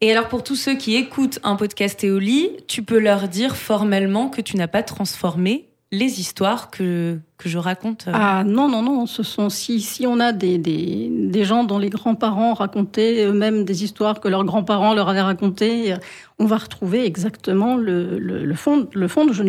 Et 0.02 0.12
alors 0.12 0.30
pour 0.30 0.44
tous 0.44 0.56
ceux 0.56 0.76
qui 0.76 0.96
écoutent 0.96 1.40
un 1.44 1.56
podcast 1.56 2.04
Éoli, 2.04 2.52
tu 2.68 2.84
peux 2.84 3.00
leur 3.00 3.28
dire 3.28 3.56
formellement 3.56 4.30
que 4.30 4.42
tu 4.42 4.56
n'as 4.56 4.68
pas 4.68 4.82
transformé 4.82 5.70
les 5.92 6.20
histoires 6.20 6.70
que, 6.70 7.18
que 7.38 7.50
je 7.50 7.58
raconte 7.58 8.08
euh. 8.08 8.12
Ah 8.14 8.44
non, 8.46 8.70
non, 8.70 8.84
non, 8.84 9.06
ce 9.08 9.24
sont 9.24 9.50
si, 9.50 9.82
si 9.82 10.06
on 10.06 10.20
a 10.20 10.32
des, 10.34 10.58
des, 10.60 11.44
gens 11.44 11.64
dont 11.64 11.80
les 11.80 11.90
grands-parents 11.90 12.54
racontaient 12.54 13.26
eux-mêmes 13.26 13.66
des 13.66 13.84
histoires 13.84 14.20
que 14.20 14.28
leurs 14.28 14.46
grands-parents 14.46 14.94
leur 14.94 15.10
avaient 15.10 15.22
racontées, 15.22 15.96
on 16.38 16.46
va 16.46 16.58
retrouver 16.58 17.06
exactement 17.06 17.76
le, 17.76 18.20
le, 18.20 18.56
fond. 18.56 18.88
Le 18.94 19.08
fond 19.08 19.34
je, 19.34 19.44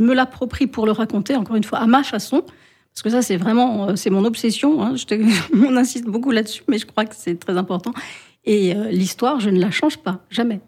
me 0.00 0.14
l'approprie 0.14 0.66
pour 0.66 0.86
le 0.86 0.92
raconter, 0.92 1.36
encore 1.36 1.56
une 1.56 1.64
fois, 1.64 1.78
à 1.78 1.86
ma 1.86 2.02
façon. 2.02 2.42
Parce 2.94 3.02
que 3.02 3.10
ça, 3.10 3.22
c'est 3.22 3.36
vraiment, 3.36 3.88
euh, 3.88 3.96
c'est 3.96 4.10
mon 4.10 4.24
obsession. 4.24 4.82
Hein. 4.82 4.94
Je 4.96 5.04
on 5.68 5.76
insiste 5.76 6.06
beaucoup 6.06 6.30
là-dessus, 6.30 6.62
mais 6.68 6.78
je 6.78 6.86
crois 6.86 7.04
que 7.04 7.14
c'est 7.16 7.38
très 7.38 7.58
important. 7.58 7.92
Et 8.46 8.74
euh, 8.74 8.90
l'histoire, 8.90 9.40
je 9.40 9.50
ne 9.50 9.60
la 9.60 9.70
change 9.70 9.98
pas, 9.98 10.20
jamais. 10.30 10.60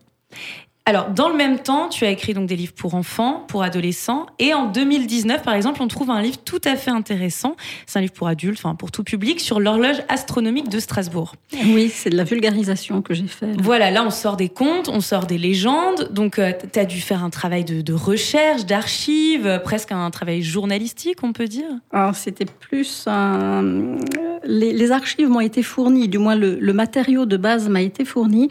Alors, 0.89 1.11
dans 1.11 1.29
le 1.29 1.35
même 1.35 1.59
temps, 1.59 1.89
tu 1.89 2.05
as 2.05 2.11
écrit 2.11 2.33
donc 2.33 2.47
des 2.47 2.55
livres 2.55 2.73
pour 2.73 2.95
enfants, 2.95 3.45
pour 3.49 3.65
adolescents, 3.65 4.27
et 4.39 4.55
en 4.55 4.67
2019, 4.67 5.43
par 5.43 5.55
exemple, 5.55 5.83
on 5.83 5.89
trouve 5.89 6.11
un 6.11 6.23
livre 6.23 6.39
tout 6.39 6.61
à 6.65 6.77
fait 6.77 6.93
intéressant. 6.93 7.57
C'est 7.87 7.99
un 7.99 8.03
livre 8.03 8.13
pour 8.13 8.29
adultes, 8.29 8.61
enfin 8.63 8.77
pour 8.77 8.93
tout 8.93 9.03
public, 9.03 9.41
sur 9.41 9.59
l'horloge 9.59 9.97
astronomique 10.09 10.69
de 10.69 10.79
Strasbourg. 10.79 11.35
Oui, 11.53 11.91
c'est 11.93 12.11
de 12.11 12.17
la 12.17 12.23
vulgarisation 12.23 13.03
que 13.03 13.15
j'ai 13.15 13.27
fait. 13.27 13.61
Voilà, 13.61 13.91
là, 13.91 14.05
on 14.05 14.11
sort 14.11 14.37
des 14.37 14.49
contes, 14.49 14.89
on 14.89 15.01
sort 15.01 15.27
des 15.27 15.39
légendes. 15.39 16.09
Donc, 16.13 16.39
euh, 16.39 16.53
tu 16.73 16.79
as 16.79 16.85
dû 16.85 17.01
faire 17.01 17.25
un 17.25 17.31
travail 17.31 17.65
de, 17.65 17.93
recherche, 17.93 18.65
d'archives, 18.65 19.61
presque 19.65 19.91
un 19.91 20.09
travail 20.13 20.43
journalistique, 20.43 21.19
on 21.25 21.33
peut 21.33 21.49
dire. 21.49 21.67
Alors, 21.91 22.15
c'était 22.15 22.45
plus 22.45 23.07
un... 23.09 23.97
Les, 24.45 24.93
archives 24.93 25.29
m'ont 25.29 25.41
été 25.41 25.65
fournies, 25.65 26.07
du 26.07 26.19
moins 26.19 26.37
le 26.37 26.73
matériau 26.73 27.27
de 27.27 27.37
base 27.37 27.69
m'a 27.69 27.83
été 27.83 28.05
fourni 28.05 28.51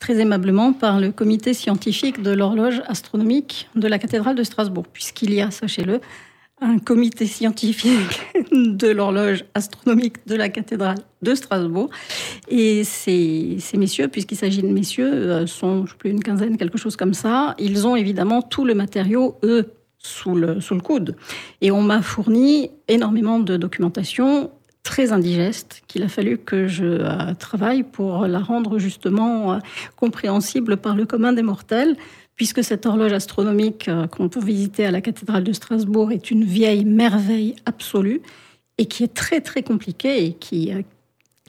très 0.00 0.18
aimablement 0.18 0.72
par 0.72 0.98
le 0.98 1.12
comité 1.12 1.54
scientifique 1.54 2.22
de 2.22 2.32
l'horloge 2.32 2.82
astronomique 2.88 3.68
de 3.76 3.86
la 3.86 3.98
cathédrale 3.98 4.34
de 4.34 4.42
Strasbourg, 4.42 4.86
puisqu'il 4.92 5.32
y 5.32 5.42
a, 5.42 5.50
sachez-le, 5.50 6.00
un 6.62 6.78
comité 6.78 7.26
scientifique 7.26 8.20
de 8.52 8.88
l'horloge 8.88 9.44
astronomique 9.54 10.26
de 10.26 10.34
la 10.34 10.48
cathédrale 10.48 10.98
de 11.22 11.34
Strasbourg. 11.34 11.90
Et 12.48 12.82
ces, 12.84 13.58
messieurs, 13.74 14.08
puisqu'il 14.08 14.36
s'agit 14.36 14.62
de 14.62 14.68
messieurs, 14.68 15.12
euh, 15.12 15.46
sont 15.46 15.86
je 15.86 15.92
sais 15.92 15.98
plus 15.98 16.10
une 16.10 16.22
quinzaine, 16.22 16.56
quelque 16.56 16.78
chose 16.78 16.96
comme 16.96 17.14
ça, 17.14 17.54
ils 17.58 17.86
ont 17.86 17.94
évidemment 17.94 18.42
tout 18.42 18.64
le 18.64 18.74
matériau, 18.74 19.38
eux, 19.42 19.74
sous 19.98 20.34
le 20.34 20.80
coude. 20.80 21.14
Et 21.60 21.70
on 21.70 21.82
m'a 21.82 22.00
fourni 22.00 22.70
énormément 22.88 23.38
de 23.38 23.58
documentation 23.58 24.50
très 24.82 25.12
indigeste 25.12 25.82
qu'il 25.86 26.02
a 26.02 26.08
fallu 26.08 26.38
que 26.38 26.66
je 26.66 26.84
euh, 26.84 27.34
travaille 27.38 27.82
pour 27.82 28.26
la 28.26 28.40
rendre 28.40 28.78
justement 28.78 29.54
euh, 29.54 29.58
compréhensible 29.96 30.76
par 30.76 30.96
le 30.96 31.04
commun 31.04 31.32
des 31.32 31.42
mortels, 31.42 31.96
puisque 32.34 32.64
cette 32.64 32.86
horloge 32.86 33.12
astronomique 33.12 33.88
euh, 33.88 34.06
qu'on 34.06 34.28
peut 34.28 34.40
visiter 34.40 34.86
à 34.86 34.90
la 34.90 35.00
cathédrale 35.00 35.44
de 35.44 35.52
Strasbourg 35.52 36.12
est 36.12 36.30
une 36.30 36.44
vieille 36.44 36.84
merveille 36.84 37.56
absolue 37.66 38.22
et 38.78 38.86
qui 38.86 39.04
est 39.04 39.14
très 39.14 39.40
très 39.40 39.62
compliquée 39.62 40.24
et 40.24 40.32
qui 40.32 40.72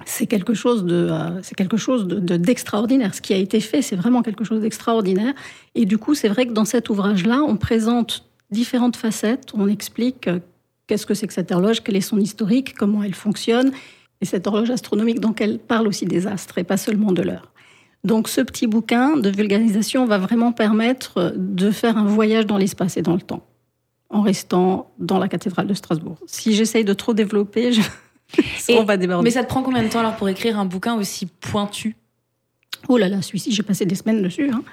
c'est 0.06 0.28
quelque 0.28 0.54
chose 0.54 0.84
de 0.84 1.10
c'est 1.44 1.56
quelque 1.56 1.78
chose 1.78 2.08
de 2.08 2.36
d'extraordinaire. 2.36 3.14
Ce 3.14 3.22
qui 3.22 3.34
a 3.34 3.38
été 3.38 3.62
fait, 3.62 3.82
c'est 3.82 3.96
vraiment 3.96 4.22
quelque 4.24 4.44
chose 4.44 4.62
d'extraordinaire. 4.62 5.34
Et 5.76 5.86
du 5.86 5.98
coup, 5.98 6.16
c'est 6.16 6.28
vrai 6.28 6.46
que 6.48 6.52
dans 6.52 6.66
cet 6.66 6.90
ouvrage-là, 6.90 7.42
on 7.48 7.56
présente 7.56 8.26
différentes 8.50 8.98
facettes. 8.98 9.52
On 9.54 9.68
explique 9.68 10.28
Qu'est-ce 10.92 11.06
que 11.06 11.14
c'est 11.14 11.26
que 11.26 11.32
cette 11.34 11.54
horloge? 11.54 11.84
Quel 11.84 11.96
est 11.96 12.02
son 12.02 12.20
historique? 12.20 12.74
Comment 12.74 13.02
elle 13.02 13.14
fonctionne? 13.16 13.72
Et 14.20 14.26
cette 14.26 14.46
horloge 14.46 14.70
astronomique, 14.72 15.22
donc 15.22 15.40
elle 15.40 15.58
parle 15.58 15.88
aussi 15.88 16.04
des 16.06 16.28
astres 16.28 16.58
et 16.58 16.66
pas 16.66 16.76
seulement 16.76 17.14
de 17.14 17.22
l'heure. 17.22 17.54
Donc 18.04 18.28
ce 18.28 18.42
petit 18.42 18.68
bouquin 18.68 19.16
de 19.16 19.30
vulgarisation 19.30 20.06
va 20.06 20.18
vraiment 20.18 20.52
permettre 20.52 21.34
de 21.38 21.72
faire 21.72 21.98
un 21.98 22.04
voyage 22.04 22.46
dans 22.46 22.58
l'espace 22.58 22.98
et 22.98 23.02
dans 23.02 23.14
le 23.14 23.22
temps. 23.22 23.48
en 24.10 24.22
restant 24.22 24.92
dans 25.00 25.18
la 25.18 25.30
cathédrale 25.30 25.68
de 25.68 25.74
Strasbourg. 25.74 26.18
Si 26.26 26.54
j'essaye 26.54 26.84
de 26.84 26.92
trop 26.94 27.14
développer, 27.14 27.72
je... 27.72 27.82
Et- 28.68 28.78
on 28.78 28.84
va 28.84 28.98
déborder. 28.98 29.24
Mais 29.24 29.32
ça 29.32 29.44
te 29.44 29.48
prend 29.48 29.64
combien 29.64 29.82
de 29.84 29.88
temps 29.88 30.00
alors 30.00 30.18
pour 30.18 30.28
écrire 30.28 30.60
un 30.60 30.66
bouquin 30.66 30.96
aussi 30.96 31.28
pointu? 31.40 31.96
Oh 32.90 32.98
là 32.98 33.08
là, 33.08 33.22
celui-ci, 33.22 33.54
j'ai 33.54 33.64
passé 33.64 33.86
des 33.86 33.96
semaines 33.96 34.22
dessus. 34.22 34.52
hein. 34.52 34.64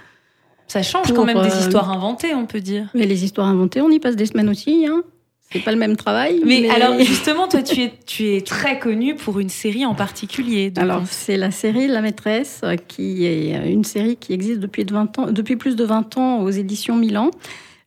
Ça 0.67 0.83
change 0.83 1.07
Pour, 1.07 1.15
quand 1.19 1.25
même 1.25 1.41
des 1.41 1.55
euh, 1.55 1.61
histoires 1.61 1.91
inventées, 1.93 2.35
on 2.35 2.47
peut 2.47 2.61
dire. 2.61 2.89
Mais 2.95 3.07
les 3.07 3.23
histoires 3.25 3.47
inventées, 3.47 3.81
on 3.81 3.91
y 3.91 4.01
passe 4.01 4.17
des 4.17 4.27
semaines 4.27 4.49
aussi. 4.49 4.85
Hein. 4.87 5.05
C'est 5.50 5.64
pas 5.64 5.73
le 5.73 5.78
même 5.78 5.97
travail. 5.97 6.43
Mais, 6.45 6.69
alors 6.69 6.99
justement, 6.99 7.49
toi, 7.49 7.62
tu 7.62 7.81
es, 7.81 7.93
tu 8.07 8.35
es 8.35 8.43
très 8.43 8.78
connu 8.78 9.14
pour 9.14 9.38
une 9.40 9.49
série 9.49 9.87
en 9.87 9.95
particulier. 9.95 10.71
donc 10.71 10.85
Alors, 10.85 11.02
c'est 11.07 11.38
la 11.38 11.50
série 11.50 11.87
La 11.87 12.02
Maîtresse, 12.02 12.61
euh, 12.64 12.76
qui 12.76 13.25
est 13.25 13.57
euh, 13.57 13.67
une 13.71 13.85
série 13.85 14.17
qui 14.17 14.35
existe 14.35 14.61
depuis, 14.61 14.85
de 14.85 14.93
20 14.93 15.19
ans, 15.19 15.31
depuis 15.31 15.57
plus 15.57 15.75
de 15.75 15.85
20 15.85 16.19
ans 16.19 16.40
aux 16.43 16.50
éditions 16.50 16.97
Milan. 16.97 17.31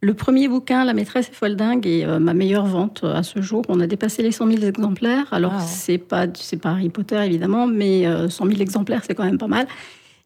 Le 0.03 0.15
premier 0.15 0.47
bouquin, 0.47 0.83
La 0.83 0.93
Maîtresse 0.95 1.29
est 1.29 1.35
folle 1.35 1.55
dingue, 1.55 1.85
est 1.85 2.03
euh, 2.03 2.17
ma 2.17 2.33
meilleure 2.33 2.65
vente 2.65 3.01
euh, 3.03 3.13
à 3.13 3.21
ce 3.21 3.39
jour. 3.43 3.61
On 3.69 3.79
a 3.79 3.85
dépassé 3.85 4.23
les 4.23 4.31
100 4.31 4.47
000 4.53 4.63
exemplaires. 4.63 5.27
Alors, 5.31 5.53
Wow. 5.53 5.59
c'est 5.67 5.99
pas, 5.99 6.25
c'est 6.33 6.57
pas 6.59 6.69
Harry 6.71 6.89
Potter, 6.89 7.21
évidemment, 7.23 7.67
mais 7.67 8.07
euh, 8.07 8.27
100 8.27 8.47
000 8.47 8.59
exemplaires, 8.61 9.03
c'est 9.05 9.13
quand 9.13 9.25
même 9.25 9.37
pas 9.37 9.45
mal. 9.47 9.67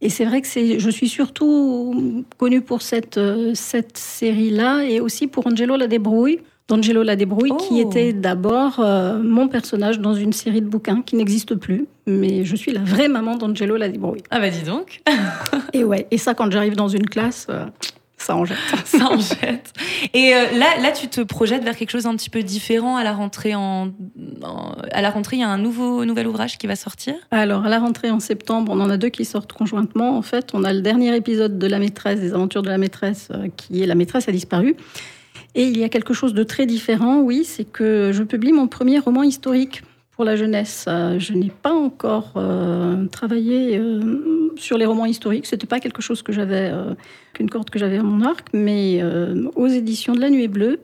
Et 0.01 0.07
c'est 0.09 0.23
vrai 0.23 0.39
que 0.41 0.47
c'est, 0.47 0.79
je 0.79 0.89
suis 0.89 1.09
surtout 1.09 2.23
connue 2.37 2.61
pour 2.61 2.81
cette, 2.81 3.17
euh, 3.17 3.51
cette 3.55 3.97
série-là 3.97 4.83
et 4.85 5.01
aussi 5.01 5.27
pour 5.27 5.45
Angelo 5.47 5.75
La 5.75 5.87
Débrouille. 5.87 6.39
D'Angelo 6.67 7.03
La 7.03 7.15
Débrouille, 7.15 7.51
Oh. 7.53 7.57
qui 7.57 7.79
était 7.79 8.11
d'abord 8.11 8.79
euh, 8.79 9.19
mon 9.21 9.47
personnage 9.47 9.99
dans 9.99 10.15
une 10.15 10.33
série 10.33 10.61
de 10.61 10.67
bouquins 10.67 11.01
qui 11.03 11.15
n'existe 11.15 11.53
plus. 11.55 11.85
Mais 12.07 12.43
je 12.43 12.55
suis 12.55 12.71
la 12.71 12.81
vraie 12.81 13.07
maman 13.07 13.35
d'Angelo 13.35 13.77
La 13.77 13.87
Débrouille. 13.89 14.23
Ah 14.31 14.39
bah 14.39 14.49
dis 14.49 14.63
donc, 14.63 15.01
Et 15.73 15.83
ouais, 15.83 16.07
et 16.09 16.17
ça, 16.17 16.33
quand 16.33 16.51
j'arrive 16.51 16.75
dans 16.75 16.87
une 16.87 17.07
classe, 17.07 17.45
euh, 17.51 17.65
ça 18.17 18.35
en 18.35 18.45
jette. 18.45 18.57
ça 18.85 19.05
en 19.11 19.19
jette. 19.19 19.73
Et 20.15 20.33
euh, 20.33 20.57
là, 20.57 20.65
là, 20.81 20.91
tu 20.91 21.07
te 21.07 21.21
projettes 21.21 21.63
vers 21.63 21.75
quelque 21.75 21.91
chose 21.91 22.07
un 22.07 22.15
petit 22.15 22.31
peu 22.31 22.41
différent 22.41 22.97
à 22.97 23.03
la 23.03 23.13
rentrée. 23.13 23.53
En, 23.53 23.89
en- 24.41 24.71
à 24.91 25.01
la 25.03 25.11
rentrée, 25.11 25.35
il 25.35 25.41
y 25.41 25.43
a 25.43 25.49
un 25.49 25.59
nouveau 25.59 26.03
nouvel 26.03 26.27
ouvrage 26.27 26.57
qui 26.57 26.65
va 26.65 26.75
sortir? 26.75 27.13
Alors, 27.29 27.65
à 27.65 27.69
la 27.69 27.77
rentrée 27.77 28.09
en 28.09 28.19
septembre, 28.19 28.71
on 28.75 28.79
en 28.79 28.89
a 28.89 28.97
deux 28.97 29.09
qui 29.09 29.23
sortent 29.25 29.53
conjointement. 29.53 30.17
En 30.17 30.23
fait, 30.23 30.49
on 30.55 30.63
a 30.63 30.73
le 30.73 30.81
dernier 30.81 31.15
épisode 31.15 31.59
de 31.59 31.67
La 31.67 31.77
Maîtresse, 31.77 32.19
des 32.21 32.33
aventures 32.33 32.63
de 32.63 32.69
la 32.69 32.79
Maîtresse, 32.79 33.29
qui 33.55 33.83
est 33.83 33.85
La 33.85 33.93
Maîtresse 33.93 34.27
a 34.27 34.31
disparu. 34.31 34.75
Et 35.55 35.63
il 35.63 35.77
y 35.77 35.83
a 35.85 35.89
quelque 35.89 36.13
chose 36.13 36.33
de 36.33 36.43
très 36.43 36.65
différent, 36.65 37.21
oui, 37.21 37.45
c'est 37.45 37.63
que 37.63 38.11
je 38.13 38.23
publie 38.23 38.51
mon 38.51 38.67
premier 38.67 38.99
roman 38.99 39.23
historique 39.23 39.83
pour 40.11 40.25
la 40.25 40.35
jeunesse. 40.35 40.85
Euh, 40.87 41.17
Je 41.17 41.33
n'ai 41.33 41.49
pas 41.49 41.73
encore 41.73 42.33
euh, 42.35 43.05
travaillé 43.07 43.77
euh, 43.77 44.51
sur 44.57 44.77
les 44.77 44.85
romans 44.85 45.05
historiques. 45.05 45.45
C'était 45.45 45.65
pas 45.67 45.79
quelque 45.79 46.01
chose 46.01 46.21
que 46.21 46.33
j'avais, 46.33 46.73
qu'une 47.33 47.49
corde 47.49 47.69
que 47.69 47.79
j'avais 47.79 47.97
à 47.97 48.03
mon 48.03 48.21
arc, 48.21 48.49
mais 48.53 49.01
aux 49.55 49.67
éditions 49.67 50.13
de 50.13 50.21
La 50.21 50.29
Nuée 50.29 50.47
Bleue 50.47 50.79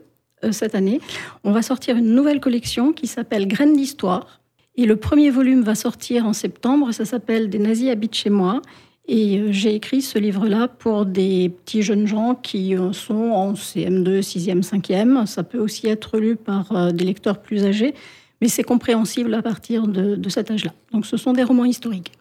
cette 0.50 0.74
année, 0.74 1.00
on 1.44 1.52
va 1.52 1.62
sortir 1.62 1.96
une 1.96 2.14
nouvelle 2.14 2.40
collection 2.40 2.92
qui 2.92 3.06
s'appelle 3.06 3.46
Graines 3.46 3.76
d'histoire. 3.76 4.40
Et 4.76 4.86
le 4.86 4.96
premier 4.96 5.30
volume 5.30 5.62
va 5.62 5.74
sortir 5.74 6.26
en 6.26 6.32
septembre. 6.32 6.92
Ça 6.92 7.04
s'appelle 7.04 7.50
Des 7.50 7.58
nazis 7.58 7.90
habitent 7.90 8.14
chez 8.14 8.30
moi. 8.30 8.62
Et 9.08 9.38
euh, 9.38 9.48
j'ai 9.50 9.74
écrit 9.74 10.00
ce 10.00 10.18
livre-là 10.18 10.68
pour 10.68 11.06
des 11.06 11.48
petits 11.48 11.82
jeunes 11.82 12.06
gens 12.06 12.34
qui 12.34 12.76
euh, 12.76 12.92
sont 12.92 13.14
en 13.14 13.54
CM2, 13.54 14.20
6e, 14.20 14.62
5e. 14.62 15.26
Ça 15.26 15.42
peut 15.42 15.58
aussi 15.58 15.88
être 15.88 16.18
lu 16.18 16.36
par 16.36 16.72
euh, 16.72 16.90
des 16.92 17.04
lecteurs 17.04 17.40
plus 17.40 17.64
âgés, 17.64 17.94
mais 18.40 18.48
c'est 18.48 18.62
compréhensible 18.62 19.34
à 19.34 19.42
partir 19.42 19.88
de, 19.88 20.14
de 20.14 20.28
cet 20.28 20.50
âge-là. 20.50 20.72
Donc 20.92 21.06
ce 21.06 21.16
sont 21.16 21.32
des 21.32 21.42
romans 21.42 21.64
historiques. 21.64 22.12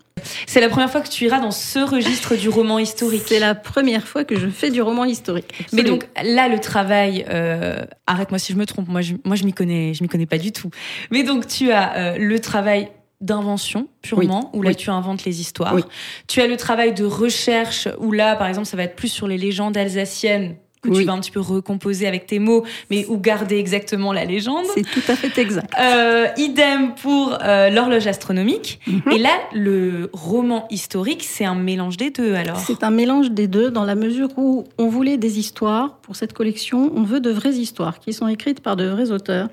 C'est 0.45 0.61
la 0.61 0.69
première 0.69 0.91
fois 0.91 1.01
que 1.01 1.09
tu 1.09 1.25
iras 1.25 1.39
dans 1.39 1.51
ce 1.51 1.79
registre 1.79 2.35
du 2.35 2.49
roman 2.49 2.79
historique. 2.79 3.23
C'est 3.27 3.39
la 3.39 3.55
première 3.55 4.07
fois 4.07 4.23
que 4.23 4.37
je 4.37 4.47
fais 4.47 4.69
du 4.69 4.81
roman 4.81 5.05
historique. 5.05 5.65
Mais 5.73 5.83
donc 5.83 6.07
là, 6.23 6.47
le 6.47 6.59
travail, 6.59 7.25
euh, 7.29 7.83
arrête-moi 8.07 8.39
si 8.39 8.53
je 8.53 8.57
me 8.57 8.65
trompe, 8.65 8.87
moi 8.87 9.01
je, 9.01 9.15
moi 9.23 9.35
je 9.35 9.43
m'y 9.45 9.53
connais, 9.53 9.93
je 9.93 10.03
m'y 10.03 10.09
connais 10.09 10.25
pas 10.25 10.37
du 10.37 10.51
tout. 10.51 10.69
Mais 11.11 11.23
donc 11.23 11.47
tu 11.47 11.71
as 11.71 11.95
euh, 11.95 12.17
le 12.17 12.39
travail 12.39 12.89
d'invention 13.21 13.87
purement, 14.01 14.49
où 14.53 14.61
là 14.61 14.71
oui. 14.71 14.75
tu 14.75 14.89
inventes 14.89 15.23
les 15.25 15.41
histoires. 15.41 15.75
Oui. 15.75 15.83
Tu 16.27 16.41
as 16.41 16.47
le 16.47 16.57
travail 16.57 16.93
de 16.93 17.05
recherche, 17.05 17.87
où 17.99 18.11
là 18.11 18.35
par 18.35 18.47
exemple 18.47 18.67
ça 18.67 18.77
va 18.77 18.83
être 18.83 18.95
plus 18.95 19.09
sur 19.09 19.27
les 19.27 19.37
légendes 19.37 19.77
alsaciennes 19.77 20.55
que 20.81 20.89
tu 20.89 21.03
vas 21.03 21.13
un 21.13 21.19
petit 21.19 21.31
peu 21.31 21.39
recomposer 21.39 22.07
avec 22.07 22.25
tes 22.25 22.39
mots, 22.39 22.63
mais 22.89 23.05
où 23.07 23.17
garder 23.17 23.57
exactement 23.57 24.13
la 24.13 24.25
légende. 24.25 24.65
c'est 24.73 24.81
tout 24.81 25.11
à 25.11 25.15
fait 25.15 25.39
exact. 25.39 25.71
Euh, 25.79 26.27
idem 26.37 26.95
pour 26.95 27.37
euh, 27.41 27.69
l'horloge 27.69 28.07
astronomique. 28.07 28.79
Mhm. 28.87 29.11
Et 29.11 29.17
là, 29.19 29.31
le 29.53 30.09
roman 30.11 30.67
historique, 30.69 31.23
c'est 31.23 31.45
un 31.45 31.55
mélange 31.55 31.97
des 31.97 32.09
deux 32.09 32.33
alors. 32.33 32.57
C'est 32.57 32.83
un 32.83 32.91
mélange 32.91 33.31
des 33.31 33.47
deux 33.47 33.69
dans 33.69 33.83
la 33.83 33.95
mesure 33.95 34.29
où 34.37 34.65
on 34.77 34.87
voulait 34.87 35.17
des 35.17 35.39
histoires 35.39 35.97
pour 35.97 36.15
cette 36.15 36.33
collection. 36.33 36.91
On 36.95 37.03
veut 37.03 37.19
de 37.19 37.29
vraies 37.29 37.53
histoires 37.53 37.99
qui 37.99 38.13
sont 38.13 38.27
écrites 38.27 38.61
par 38.61 38.75
de 38.75 38.85
vrais 38.85 39.11
auteurs, 39.11 39.49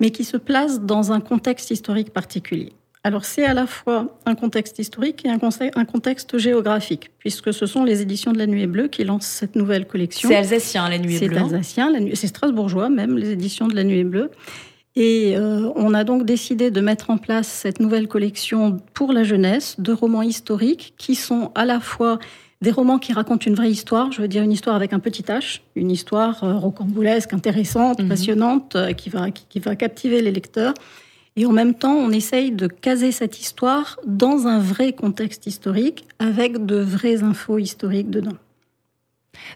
mais 0.00 0.10
qui 0.10 0.24
se 0.24 0.36
placent 0.36 0.80
dans 0.80 1.12
un 1.12 1.20
contexte 1.20 1.70
historique 1.70 2.12
particulier. 2.12 2.72
Alors 3.06 3.26
c'est 3.26 3.44
à 3.44 3.52
la 3.52 3.66
fois 3.66 4.16
un 4.24 4.34
contexte 4.34 4.78
historique 4.78 5.26
et 5.26 5.28
un, 5.28 5.38
contexte 5.84 6.38
géographique, 6.38 7.10
puisque 7.18 7.52
ce 7.52 7.66
sont 7.66 7.84
les 7.84 8.00
éditions 8.00 8.32
de 8.32 8.38
la 8.38 8.46
Nuée 8.46 8.66
Bleue 8.66 8.88
qui 8.88 9.04
lancent 9.04 9.26
cette 9.26 9.56
nouvelle 9.56 9.86
collection. 9.86 10.28
C'est 10.30 10.36
alsacien, 10.36 10.88
la 10.88 10.98
nuit 10.98 11.16
est 11.16 11.18
C'est 11.18 11.28
bleue. 11.28 11.36
hein. 11.38 11.44
alsacien, 11.52 11.90
nuit- 12.00 12.16
c'est 12.16 12.28
strasbourgeois 12.28 12.88
même, 12.88 13.18
les 13.18 13.30
éditions 13.32 13.68
de 13.68 13.76
la 13.76 13.84
Nuée 13.84 14.04
Bleue. 14.04 14.30
Et 14.96 15.34
euh, 15.36 15.70
on 15.76 15.92
a 15.92 16.04
donc 16.04 16.24
décidé 16.24 16.70
de 16.70 16.80
mettre 16.80 17.10
en 17.10 17.18
place 17.18 17.46
cette 17.48 17.78
nouvelle 17.78 18.08
collection 18.08 18.78
pour 18.94 19.12
la 19.12 19.22
jeunesse 19.24 19.76
de 19.78 19.92
romans 19.92 20.22
historiques 20.22 20.94
qui 20.96 21.14
sont 21.14 21.50
à 21.54 21.64
la 21.66 21.80
fois 21.80 22.18
des 22.62 22.70
romans 22.70 22.98
qui 22.98 23.12
racontent 23.12 23.44
une 23.44 23.54
vraie 23.56 23.70
histoire, 23.70 24.12
je 24.12 24.22
veux 24.22 24.28
dire 24.28 24.42
une 24.42 24.52
histoire 24.52 24.76
avec 24.76 24.94
un 24.94 25.00
petit 25.00 25.22
H, 25.24 25.60
une 25.76 25.90
histoire 25.90 26.42
euh, 26.44 26.54
rocambolesque, 26.56 27.34
intéressante, 27.34 28.00
Mhm. 28.00 28.08
passionnante, 28.08 28.76
euh, 28.76 28.92
qui, 28.92 29.10
va, 29.10 29.30
qui, 29.30 29.44
qui 29.50 29.58
va 29.58 29.76
captiver 29.76 30.22
les 30.22 30.30
lecteurs. 30.30 30.72
Et 31.36 31.46
en 31.46 31.52
même 31.52 31.74
temps, 31.74 31.94
on 31.94 32.10
essaye 32.10 32.52
de 32.52 32.68
caser 32.68 33.10
cette 33.10 33.40
histoire 33.40 33.98
dans 34.06 34.46
un 34.46 34.60
vrai 34.60 34.92
contexte 34.92 35.46
historique, 35.46 36.06
avec 36.18 36.64
de 36.64 36.76
vraies 36.76 37.22
infos 37.24 37.58
historiques 37.58 38.10
dedans. 38.10 38.36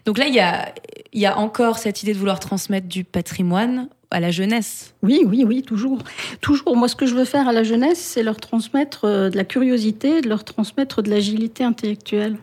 Donc 0.05 0.17
là, 0.17 0.27
il 0.27 0.33
y 0.33 0.41
a, 0.41 0.73
il 1.13 1.21
y 1.21 1.25
a 1.25 1.37
encore 1.37 1.77
cette 1.77 2.03
idée 2.03 2.13
de 2.13 2.17
vouloir 2.17 2.39
transmettre 2.39 2.87
du 2.87 3.05
patrimoine 3.05 3.87
à 4.11 4.19
la 4.19 4.31
jeunesse. 4.31 4.93
Oui, 5.03 5.23
oui, 5.25 5.43
oui, 5.45 5.63
toujours. 5.63 5.99
Toujours. 6.41 6.75
Moi, 6.75 6.87
ce 6.87 6.95
que 6.95 7.05
je 7.05 7.15
veux 7.15 7.25
faire 7.25 7.47
à 7.47 7.53
la 7.53 7.63
jeunesse, 7.63 7.99
c'est 7.99 8.23
leur 8.23 8.37
transmettre 8.37 9.05
euh, 9.05 9.29
de 9.29 9.37
la 9.37 9.45
curiosité, 9.45 10.21
de 10.21 10.27
leur 10.27 10.43
transmettre 10.43 11.01
de 11.01 11.09
l'agilité 11.09 11.63
intellectuelle. 11.63 12.37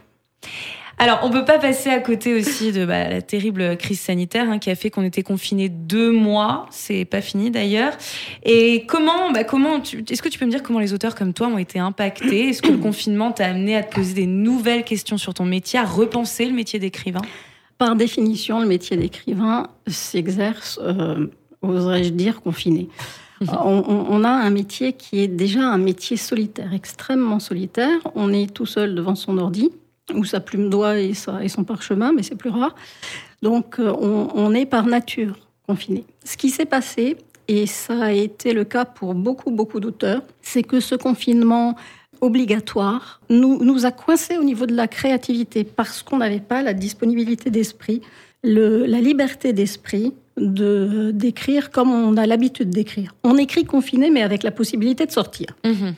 Alors, 0.99 1.21
on 1.25 1.31
peut 1.31 1.45
pas 1.45 1.59
passer 1.59 1.91
à 1.91 1.99
côté 2.01 2.33
aussi 2.35 2.73
de 2.73 2.87
bah, 2.87 3.07
la 3.11 3.21
terrible 3.21 3.77
crise 3.77 4.01
sanitaire 4.01 4.49
hein, 4.51 4.59
qui 4.59 4.71
a 4.71 4.75
fait 4.75 4.89
qu'on 4.89 5.03
était 5.03 5.23
confinés 5.23 5.69
deux 5.69 6.11
mois. 6.11 6.65
C'est 6.71 7.05
pas 7.05 7.21
fini 7.21 7.51
d'ailleurs. 7.51 7.93
Et 8.45 8.87
comment, 8.87 9.31
bah, 9.31 9.45
comment, 9.45 9.83
est-ce 9.83 10.23
que 10.23 10.31
tu 10.31 10.39
peux 10.39 10.47
me 10.47 10.51
dire 10.51 10.63
comment 10.63 10.79
les 10.79 10.95
auteurs 10.95 11.15
comme 11.15 11.35
toi 11.35 11.49
ont 11.49 11.59
été 11.59 11.79
impactés? 11.79 12.49
Est-ce 12.49 12.63
que 12.63 12.71
le 12.73 12.79
confinement 12.79 13.31
t'a 13.31 13.45
amené 13.49 13.77
à 13.77 13.83
te 13.83 13.95
poser 13.95 14.15
des 14.15 14.27
nouvelles 14.27 14.85
questions 14.85 15.19
sur 15.19 15.35
ton 15.35 15.45
métier, 15.45 15.79
à 15.79 15.85
repenser 15.85 16.47
le 16.47 16.55
métier 16.55 16.79
d'écrivain? 16.79 17.21
Par 17.77 17.95
définition, 17.95 18.59
le 18.61 18.67
métier 18.67 18.97
d'écrivain 18.97 19.69
s'exerce, 19.87 20.81
euh, 20.83 21.27
oserais-je 21.61 22.09
dire, 22.09 22.41
confiné. 22.41 22.89
On, 23.43 23.85
on- 23.87 24.07
on 24.09 24.25
a 24.25 24.31
un 24.31 24.49
métier 24.49 24.95
qui 24.95 25.21
est 25.21 25.29
déjà 25.29 25.61
un 25.61 25.77
métier 25.77 26.17
solitaire, 26.17 26.73
extrêmement 26.73 27.39
solitaire. 27.39 27.99
On 28.15 28.33
est 28.33 28.51
tout 28.51 28.65
seul 28.65 28.95
devant 28.95 29.15
son 29.15 29.37
ordi, 29.37 29.69
ou 30.15 30.25
sa 30.25 30.41
plume 30.41 30.71
d'oie 30.71 30.99
et, 30.99 31.15
son 31.15 31.65
parchemin, 31.65 32.13
mais 32.13 32.23
c'est 32.23 32.37
plus 32.37 32.51
rare. 32.51 32.75
Donc, 33.43 33.79
euh, 33.79 33.93
on, 33.99 34.29
on 34.35 34.55
est 34.55 34.67
par 34.67 34.87
nature 34.87 35.39
confiné. 35.67 36.05
Ce 36.25 36.37
qui 36.37 36.51
s'est 36.51 36.67
passé, 36.67 37.17
et 37.49 37.67
ça 37.67 38.05
a 38.05 38.13
été 38.13 38.53
le 38.53 38.65
cas 38.65 38.85
pour 38.85 39.15
beaucoup, 39.15 39.51
beaucoup 39.51 39.81
d'auteurs, 39.81 40.23
c'est 40.43 40.63
que 40.63 40.81
ce 40.81 40.95
confinement 40.95 41.77
obligatoire 42.21 43.21
nous, 43.29 43.63
nous 43.63 43.85
a 43.87 43.91
coincés 43.91 44.39
au 44.39 44.43
niveau 44.43 44.67
de 44.67 44.75
la 44.75 44.89
créativité 44.89 45.65
parce 45.65 46.03
qu'on 46.03 46.19
n'avait 46.19 46.41
pas 46.41 46.63
la 46.63 46.73
disponibilité 46.73 47.51
d'esprit, 47.51 48.01
la 48.43 49.01
liberté 49.01 49.53
d'esprit 49.53 50.15
de 50.37 51.13
d'écrire 51.15 51.71
comme 51.71 51.91
on 51.91 52.17
a 52.17 52.27
l'habitude 52.27 52.71
d'écrire. 52.71 53.15
On 53.25 53.39
écrit 53.39 53.65
confiné, 53.65 54.11
mais 54.11 54.23
avec 54.23 54.43
la 54.43 54.51
possibilité 54.51 55.07
de 55.07 55.11
sortir. 55.11 55.47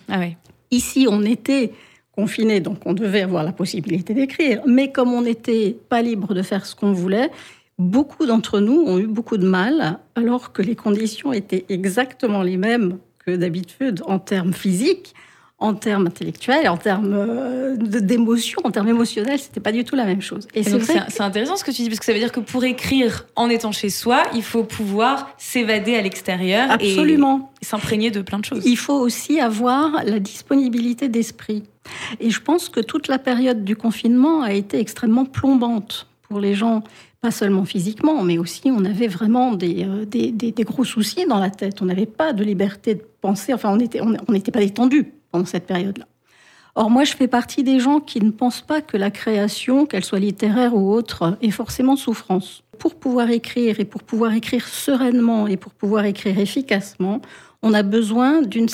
Ah 0.09 0.19
ouais. 0.19 0.37
Ici, 0.71 1.07
on 1.11 1.23
était 1.23 1.73
confiné, 2.19 2.59
donc 2.59 2.79
on 2.85 2.95
devait 2.95 3.23
avoir 3.23 3.45
la 3.45 3.53
possibilité 3.53 4.13
d'écrire. 4.13 4.61
Mais 4.67 4.91
comme 4.91 5.13
on 5.13 5.23
n'était 5.23 5.77
pas 5.89 6.03
libre 6.03 6.35
de 6.35 6.43
faire 6.43 6.67
ce 6.67 6.75
qu'on 6.75 6.91
voulait, 6.91 7.31
beaucoup 7.79 8.27
d'entre 8.27 8.59
nous 8.59 8.81
ont 8.89 8.99
eu 8.99 9.07
beaucoup 9.07 9.37
de 9.37 9.47
mal, 9.47 10.01
alors 10.17 10.53
que 10.53 10.61
les 10.61 10.75
conditions 10.75 11.33
étaient 11.33 11.65
exactement 11.69 12.43
les 12.43 12.57
mêmes 12.57 12.99
que 13.25 13.37
d'habitude 13.37 14.03
en 14.05 14.19
termes 14.19 14.53
physiques, 14.53 15.15
en 15.61 15.75
termes 15.75 16.09
intellectuels, 16.09 16.69
en 16.69 16.77
termes 16.77 17.15
euh, 17.15 17.77
d'émotions, 17.77 18.61
en 18.65 18.73
termes 18.73 18.89
émotionnels, 18.89 19.39
c'était 19.39 19.61
pas 19.61 19.73
du 19.73 19.85
tout 19.85 19.95
la 19.97 20.05
même 20.05 20.23
chose. 20.23 20.49
Et 20.55 20.61
Et 20.61 20.65
c'est 20.65 21.21
intéressant 21.21 21.57
ce 21.57 21.63
que 21.63 21.71
tu 21.71 21.83
dis 21.83 21.89
parce 21.89 22.01
que 22.01 22.07
ça 22.07 22.13
veut 22.13 22.21
dire 22.21 22.33
que 22.33 22.41
pour 22.41 22.65
écrire 22.65 23.27
en 23.37 23.49
étant 23.49 23.71
chez 23.73 23.91
soi, 23.91 24.23
il 24.35 24.43
faut 24.43 24.65
pouvoir 24.65 25.31
s'évader 25.37 25.95
à 25.97 26.03
l'extérieur 26.03 26.77
et 26.81 26.97
s'imprégner 27.63 28.11
de 28.11 28.23
plein 28.23 28.39
de 28.39 28.45
choses. 28.45 28.63
Il 28.67 28.77
faut 28.77 28.99
aussi 28.99 29.41
avoir 29.41 30.05
la 30.05 30.19
disponibilité 30.19 31.09
d'esprit. 31.09 31.65
Et 32.21 32.31
je 32.31 32.41
pense 32.41 32.69
que 32.69 32.81
toute 32.81 33.09
la 33.09 33.19
période 33.19 33.65
du 33.65 33.77
confinement 33.77 34.43
a 34.43 34.53
été 34.53 34.79
extrêmement 34.79 35.25
plombante 35.25 36.07
pour 36.23 36.41
les 36.41 36.55
gens, 36.55 36.83
pas 37.21 37.31
seulement 37.31 37.65
physiquement, 37.65 38.23
mais 38.23 38.39
aussi 38.39 38.71
on 38.71 38.85
avait 38.85 39.09
vraiment 39.09 39.55
des, 39.55 39.85
euh, 39.85 40.65
gros 40.65 40.85
soucis 40.85 41.27
dans 41.27 41.39
la 41.39 41.51
tête. 41.51 41.81
On 41.83 41.87
n'avait 41.87 42.07
pas 42.07 42.33
de 42.33 42.45
liberté 42.45 42.95
de 42.95 43.03
penser, 43.21 43.55
enfin 43.55 43.71
on 43.71 43.77
n'était 44.33 44.53
pas 44.53 44.61
détendu 44.61 45.13
pendant 45.31 45.47
cette 45.47 45.67
période-là. 45.67 46.07
Or, 46.75 46.91
moi, 46.91 47.03
je 47.03 47.13
fais 47.17 47.27
partie 47.27 47.65
des 47.65 47.81
gens 47.81 47.99
qui 47.99 48.21
ne 48.21 48.31
pensent 48.31 48.61
pas 48.61 48.81
que 48.81 48.97
la 48.97 49.11
création, 49.11 49.85
qu'elle 49.85 50.05
soit 50.05 50.21
littéraire 50.21 50.77
ou 50.77 50.93
autre, 50.93 51.37
est 51.43 51.51
forcément 51.51 51.97
souffrance. 51.97 52.63
Pour 52.79 52.95
pouvoir 52.95 53.31
écrire 53.31 53.81
et 53.81 53.85
pour 53.85 54.05
pouvoir 54.05 54.33
écrire 54.33 54.65
sereinement 54.69 55.49
et 55.49 55.57
pour 55.57 55.73
pouvoir 55.73 56.05
écrire 56.05 56.39
efficacement, 56.39 57.21
on 57.63 57.75
a 57.75 57.83
besoin 57.83 58.43
d'un 58.43 58.69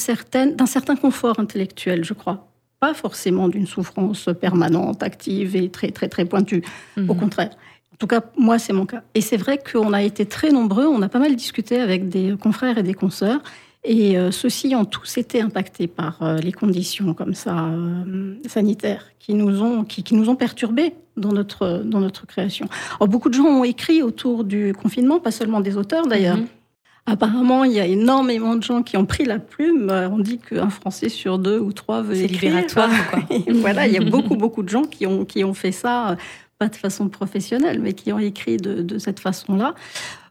certain 0.67 0.97
confort 0.97 1.41
intellectuel, 1.41 2.05
je 2.05 2.13
crois. 2.13 2.47
Pas 2.85 2.93
forcément 2.93 3.49
d'une 3.49 3.67
souffrance 3.67 4.29
permanente, 4.47 5.03
active 5.03 5.51
et 5.57 5.67
très, 5.77 5.91
très, 5.97 6.09
très 6.15 6.27
pointue. 6.33 6.63
Mmh. 6.99 7.09
Au 7.09 7.15
contraire. 7.15 7.53
En 7.95 7.97
tout 8.01 8.07
cas, 8.07 8.21
moi, 8.37 8.59
c'est 8.59 8.75
mon 8.75 8.87
cas. 8.93 9.03
Et 9.15 9.23
c'est 9.29 9.39
vrai 9.45 9.57
qu'on 9.59 9.93
a 9.95 10.03
été 10.11 10.27
très 10.27 10.51
nombreux, 10.51 10.87
on 10.97 11.01
a 11.01 11.09
pas 11.09 11.19
mal 11.27 11.35
discuté 11.35 11.75
avec 11.81 12.01
des 12.11 12.27
confrères 12.45 12.77
et 12.77 12.83
des 12.83 12.93
consoeurs, 12.93 13.41
et 13.85 14.19
euh, 14.19 14.31
ceux-ci 14.31 14.75
ont 14.75 14.85
tous 14.85 15.17
été 15.17 15.41
impactés 15.41 15.87
par 15.87 16.23
euh, 16.23 16.37
les 16.37 16.53
conditions 16.53 17.15
comme 17.15 17.33
ça 17.33 17.57
euh, 17.57 18.35
sanitaires 18.47 19.07
qui 19.19 19.33
nous 19.33 19.63
ont 19.63 19.85
qui, 19.85 20.03
qui, 20.03 20.15
nous 20.15 20.29
ont 20.29 20.37
perturbés 20.37 20.93
dans 21.17 21.33
notre 21.33 21.83
dans 21.85 22.01
notre 22.01 22.27
création. 22.27 22.67
Alors, 22.99 23.09
beaucoup 23.09 23.31
de 23.31 23.35
gens 23.35 23.45
ont 23.61 23.65
écrit 23.65 24.03
autour 24.03 24.45
du 24.45 24.75
confinement, 24.75 25.21
pas 25.21 25.31
seulement 25.31 25.61
des 25.61 25.77
auteurs 25.79 26.07
d'ailleurs. 26.07 26.37
Mm 26.39 26.45
-hmm. 26.45 26.64
Apparemment, 27.07 27.65
il 27.65 27.73
y 27.73 27.81
a 27.81 27.87
énormément 27.87 28.57
de 28.57 28.63
gens 28.63 28.83
qui 28.83 28.97
ont 28.97 29.05
pris 29.05 29.25
la 29.25 29.39
plume. 29.39 29.91
On 29.91 30.19
dit 30.19 30.39
qu'un 30.39 30.71
Français 30.71 31.11
sur 31.11 31.39
deux 31.39 31.59
ou 31.59 31.73
trois 31.73 32.01
veut 32.01 32.17
écrire. 32.17 32.41
C'est 32.41 32.47
libératoire, 32.47 32.91
quoi. 33.11 33.21
Et 33.47 33.53
voilà, 33.53 33.87
il 33.87 33.93
y 33.93 33.99
a 33.99 34.11
beaucoup, 34.11 34.37
beaucoup 34.37 34.63
de 34.63 34.71
gens 34.71 34.85
qui 34.85 35.07
ont, 35.07 35.25
qui 35.25 35.45
ont 35.45 35.53
fait 35.53 35.73
ça, 35.73 36.17
pas 36.59 36.69
de 36.69 36.77
façon 36.77 37.09
professionnelle, 37.09 37.79
mais 37.81 37.93
qui 37.93 38.13
ont 38.13 38.19
écrit 38.19 38.57
de, 38.57 38.81
de 38.81 38.99
cette 38.99 39.21
façon-là. 39.21 39.75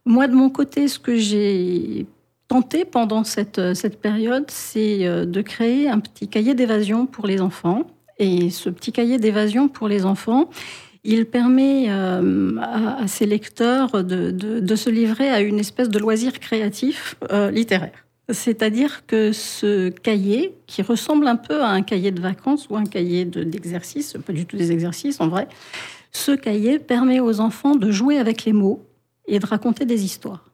Moi, 0.06 0.28
de 0.28 0.34
mon 0.34 0.50
côté, 0.50 0.88
ce 0.88 0.98
que 0.98 1.16
j'ai 1.16 2.08
tenté 2.48 2.86
pendant 2.86 3.24
cette, 3.24 3.76
cette 3.76 4.02
période, 4.02 4.46
c'est 4.50 5.26
de 5.26 5.42
créer 5.42 5.90
un 5.90 6.00
petit 6.00 6.28
cahier 6.28 6.56
d'évasion 6.56 7.06
pour 7.06 7.28
les 7.28 7.40
enfants. 7.40 7.84
Et 8.20 8.50
ce 8.50 8.70
petit 8.70 8.92
cahier 8.92 9.20
d'évasion 9.20 9.68
pour 9.68 9.88
les 9.88 10.06
enfants, 10.06 10.50
il 11.04 11.26
permet 11.26 11.86
euh, 11.90 12.58
à, 12.62 13.08
ses 13.08 13.26
lecteurs 13.26 14.04
de, 14.04 14.76
se 14.76 14.90
livrer 14.90 15.30
à 15.30 15.42
une 15.42 15.60
espèce 15.60 15.90
de 15.90 16.00
loisir 16.00 16.40
créatif 16.40 17.16
euh, 17.32 17.52
littéraire. 17.52 18.06
C'est-à-dire 18.30 19.06
que 19.06 19.34
ce 19.34 19.90
cahier, 19.90 20.56
qui 20.66 20.82
ressemble 20.82 21.28
un 21.28 21.36
peu 21.36 21.62
à 21.62 21.68
un 21.68 21.82
cahier 21.82 22.12
de 22.12 22.22
vacances 22.22 22.68
ou 22.70 22.78
un 22.78 22.86
cahier 22.86 23.26
d'exercice, 23.26 24.14
de, 24.14 24.20
pas 24.20 24.32
du 24.32 24.46
tout 24.46 24.56
des 24.56 24.72
exercices 24.72 25.20
en 25.20 25.28
vrai, 25.28 25.50
ce 26.12 26.32
cahier 26.32 26.80
permet 26.80 27.20
aux 27.20 27.42
enfants 27.42 27.76
de 27.76 27.92
jouer 27.92 28.18
avec 28.18 28.46
les 28.46 28.54
mots 28.54 28.86
et 29.28 29.40
de 29.40 29.46
raconter 29.46 29.86
des 29.86 30.06
histoires. 30.06 30.46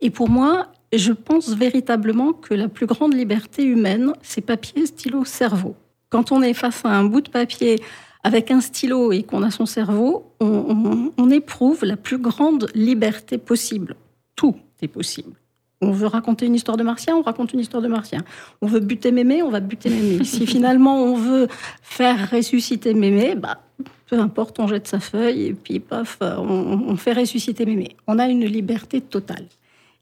Et 0.00 0.10
pour 0.10 0.28
moi, 0.28 0.68
je 0.92 1.12
pense 1.12 1.50
véritablement 1.50 2.32
que 2.32 2.54
la 2.54 2.68
plus 2.68 2.86
grande 2.86 3.14
liberté 3.14 3.64
humaine, 3.64 4.12
c'est 4.22 4.40
papier, 4.40 4.86
stylo, 4.86 5.24
cerveau. 5.24 5.74
Quand 6.10 6.32
on 6.32 6.42
est 6.42 6.54
face 6.54 6.84
à 6.84 6.90
un 6.90 7.04
bout 7.04 7.20
de 7.20 7.30
papier 7.30 7.80
avec 8.22 8.50
un 8.50 8.60
stylo 8.60 9.12
et 9.12 9.22
qu'on 9.22 9.42
a 9.42 9.50
son 9.50 9.66
cerveau, 9.66 10.32
on, 10.40 10.46
on, 10.46 11.12
on, 11.16 11.30
éprouve 11.30 11.84
la 11.84 11.96
plus 11.96 12.18
grande 12.18 12.70
liberté 12.74 13.38
possible. 13.38 13.96
Tout 14.36 14.56
est 14.82 14.88
possible. 14.88 15.32
On 15.80 15.92
veut 15.92 16.06
raconter 16.06 16.44
une 16.44 16.54
histoire 16.54 16.76
de 16.76 16.82
martien, 16.82 17.16
on 17.16 17.22
raconte 17.22 17.54
une 17.54 17.60
histoire 17.60 17.82
de 17.82 17.88
martien. 17.88 18.22
On 18.60 18.66
veut 18.66 18.80
buter 18.80 19.12
mémé, 19.12 19.42
on 19.42 19.50
va 19.50 19.60
buter 19.60 19.88
mémé. 19.88 20.24
si 20.24 20.46
finalement 20.46 21.02
on 21.02 21.14
veut 21.14 21.48
faire 21.82 22.30
ressusciter 22.30 22.92
mémé, 22.92 23.34
bah, 23.34 23.62
peu 24.06 24.18
importe, 24.18 24.60
on 24.60 24.66
jette 24.66 24.86
sa 24.86 25.00
feuille 25.00 25.46
et 25.46 25.54
puis 25.54 25.80
paf, 25.80 26.18
on, 26.20 26.84
on 26.88 26.96
fait 26.96 27.14
ressusciter 27.14 27.64
mémé. 27.64 27.96
On 28.06 28.18
a 28.18 28.28
une 28.28 28.44
liberté 28.44 29.00
totale. 29.00 29.46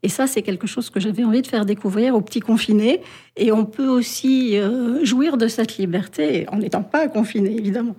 Et 0.01 0.09
ça, 0.09 0.27
c'est 0.27 0.41
quelque 0.41 0.67
chose 0.67 0.89
que 0.89 0.99
j'avais 0.99 1.23
envie 1.23 1.41
de 1.41 1.47
faire 1.47 1.65
découvrir 1.65 2.15
aux 2.15 2.21
petits 2.21 2.39
confinés. 2.39 3.01
Et 3.35 3.51
on 3.51 3.65
peut 3.65 3.87
aussi 3.87 4.57
euh, 4.57 5.03
jouir 5.03 5.37
de 5.37 5.47
cette 5.47 5.77
liberté 5.77 6.45
en 6.49 6.57
n'étant 6.57 6.83
pas 6.83 7.07
confiné, 7.07 7.51
évidemment. 7.51 7.95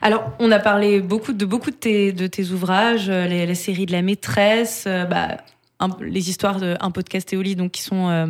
Alors, 0.00 0.32
on 0.38 0.50
a 0.50 0.58
parlé 0.58 1.00
beaucoup 1.00 1.32
de 1.32 1.44
beaucoup 1.44 1.70
de 1.70 1.76
tes, 1.76 2.12
de 2.12 2.26
tes 2.26 2.50
ouvrages, 2.50 3.10
les, 3.10 3.46
la 3.46 3.54
série 3.54 3.86
de 3.86 3.92
la 3.92 4.02
maîtresse, 4.02 4.84
euh, 4.86 5.04
bah, 5.04 5.38
un, 5.80 5.88
les 6.00 6.30
histoires 6.30 6.60
de 6.60 6.76
un 6.80 6.90
podcast 6.90 7.32
Éoli, 7.32 7.56
donc 7.56 7.72
qui 7.72 7.82
sont 7.82 8.08
euh, 8.08 8.26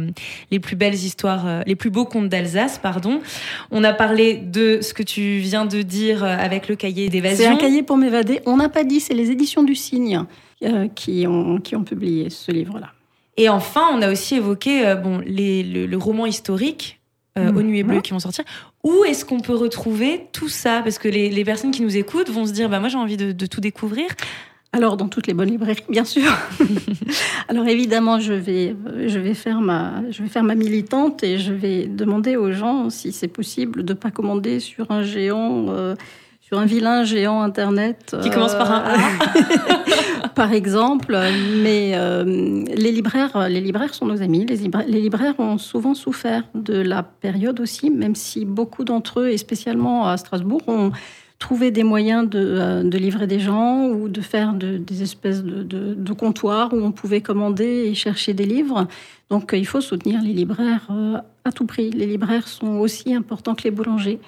les 0.51 0.59
plus 0.59 0.77
belles 0.77 0.95
histoires, 0.95 1.47
euh, 1.47 1.63
les 1.67 1.77
plus 1.77 1.91
beaux 1.91 2.05
contes 2.05 2.29
d'Alsace, 2.29 2.79
pardon. 2.79 3.21
On 3.71 3.85
a 3.85 3.93
parlé 3.93 4.37
de 4.37 4.81
ce 4.81 4.95
que 4.95 5.03
tu 5.03 5.39
viens 5.39 5.67
de 5.67 5.83
dire 5.83 6.25
avec 6.25 6.69
le 6.69 6.77
cahier 6.77 7.09
d'évasion. 7.09 7.45
C'est 7.45 7.53
un 7.53 7.57
cahier 7.57 7.83
pour 7.83 7.97
m'évader. 7.97 8.41
On 8.47 8.57
n'a 8.57 8.69
pas 8.69 8.85
dit, 8.85 9.01
c'est 9.01 9.15
les 9.15 9.31
éditions 9.31 9.63
du 9.63 9.75
Cygne 9.75 10.25
euh, 10.65 10.89
qui 10.95 11.27
ont 11.27 11.59
qui 11.59 11.77
ont 11.77 11.85
publié 11.85 12.31
ce 12.31 12.51
livre-là. 12.51 12.93
Et 13.37 13.49
enfin, 13.49 13.89
on 13.93 14.03
a 14.03 14.11
aussi 14.11 14.37
évoqué 14.37 14.95
bon 15.03 15.23
les, 15.25 15.63
le, 15.63 15.87
le 15.87 15.97
roman 15.97 16.27
historique 16.27 17.01
euh, 17.39 17.51
mmh. 17.51 17.57
aux 17.57 17.63
Nuées 17.63 17.83
Bleues 17.83 18.01
qui 18.03 18.13
vont 18.13 18.19
sortir. 18.19 18.45
Où 18.85 19.05
est-ce 19.05 19.25
qu'on 19.25 19.41
peut 19.41 19.55
retrouver 19.55 20.27
tout 20.33 20.49
ça? 20.49 20.81
Parce 20.83 20.99
que 20.99 21.09
les, 21.09 21.31
les, 21.31 21.45
personnes 21.45 21.71
qui 21.71 21.83
nous 21.83 21.97
écoutent 21.97 22.31
vont 22.31 22.47
se 22.47 22.53
dire, 22.53 22.69
bah 22.69 22.81
moi 22.81 22.89
j'ai 22.89 22.99
envie 22.99 23.17
de, 23.17 23.31
de, 23.31 23.47
tout 23.47 23.61
découvrir. 23.61 24.07
Alors 24.73 24.97
dans 24.97 25.09
toutes 25.09 25.27
les 25.27 25.35
bonnes 25.35 25.51
librairies, 25.51 25.85
bien 25.89 26.05
sûr. 26.05 26.31
Alors 27.49 27.69
évidemment, 27.69 28.19
je 28.19 28.33
vais, 28.33 28.75
je 29.07 29.19
vais 29.19 29.35
faire 29.35 29.61
ma, 29.61 30.03
je 30.11 30.23
vais 30.23 30.29
faire 30.29 30.43
ma 30.43 30.55
militante 30.55 31.23
et 31.23 31.39
je 31.39 31.53
vais 31.53 31.87
demander 31.87 32.37
aux 32.37 32.53
gens 32.53 32.89
si 32.89 33.13
c'est 33.13 33.29
possible 33.29 33.85
de 33.85 33.93
pas 33.93 34.11
commander 34.11 34.61
sur 34.61 34.91
un 34.91 35.03
géant. 35.03 35.67
Euh, 35.69 35.95
sur 36.53 36.59
un 36.59 36.67
vilain 36.67 37.03
géant 37.03 37.41
internet 37.41 38.15
qui 38.23 38.29
euh, 38.29 38.31
commence 38.31 38.55
par 38.55 38.71
un 38.71 38.85
A. 38.85 40.29
par 40.35 40.53
exemple. 40.53 41.19
Mais 41.63 41.93
euh, 41.95 42.25
les 42.25 42.93
libraires 42.93 43.49
les 43.49 43.63
libraires 43.63 43.95
sont 43.95 44.05
nos 44.05 44.21
amis. 44.21 44.45
Les 44.45 44.57
libraires, 44.57 44.85
les 44.87 45.01
libraires 45.01 45.35
ont 45.39 45.57
souvent 45.57 45.95
souffert 45.95 46.43
de 46.55 46.75
la 46.75 47.03
période 47.03 47.59
aussi 47.59 47.89
même 47.89 48.15
si 48.15 48.45
beaucoup 48.45 48.85
d'entre 48.85 49.21
eux 49.21 49.31
et 49.31 49.39
spécialement 49.39 50.07
à 50.07 50.19
Strasbourg 50.19 50.61
ont 50.67 50.93
trouvé 51.39 51.71
des 51.71 51.85
moyens 51.85 52.29
de, 52.29 52.39
euh, 52.39 52.83
de 52.83 52.99
livrer 52.99 53.27
des 53.27 53.41
gens 53.41 53.87
ou 53.87 54.11
de 54.11 54.21
faire 54.21 54.53
de, 54.53 54.77
des 54.77 55.03
espèces 55.03 55.43
de, 55.43 56.13
comptoirs 56.13 56.75
où 56.75 56.77
on 56.77 56.93
pouvait 56.93 57.23
commander 57.23 57.89
et 57.89 57.95
chercher 57.95 58.35
des 58.35 58.45
livres. 58.45 58.87
Donc 59.31 59.55
il 59.57 59.67
faut 59.67 59.81
soutenir 59.81 60.21
les 60.21 60.35
libraires 60.35 60.87
euh, 60.91 61.17
à 61.47 61.51
tout 61.51 61.65
prix. 61.65 61.91
Les 61.91 62.07
libraires 62.07 62.47
sont 62.47 62.77
aussi 62.77 63.15
importants 63.15 63.55
que 63.55 63.65
les 63.65 63.71
boulangers 63.71 64.21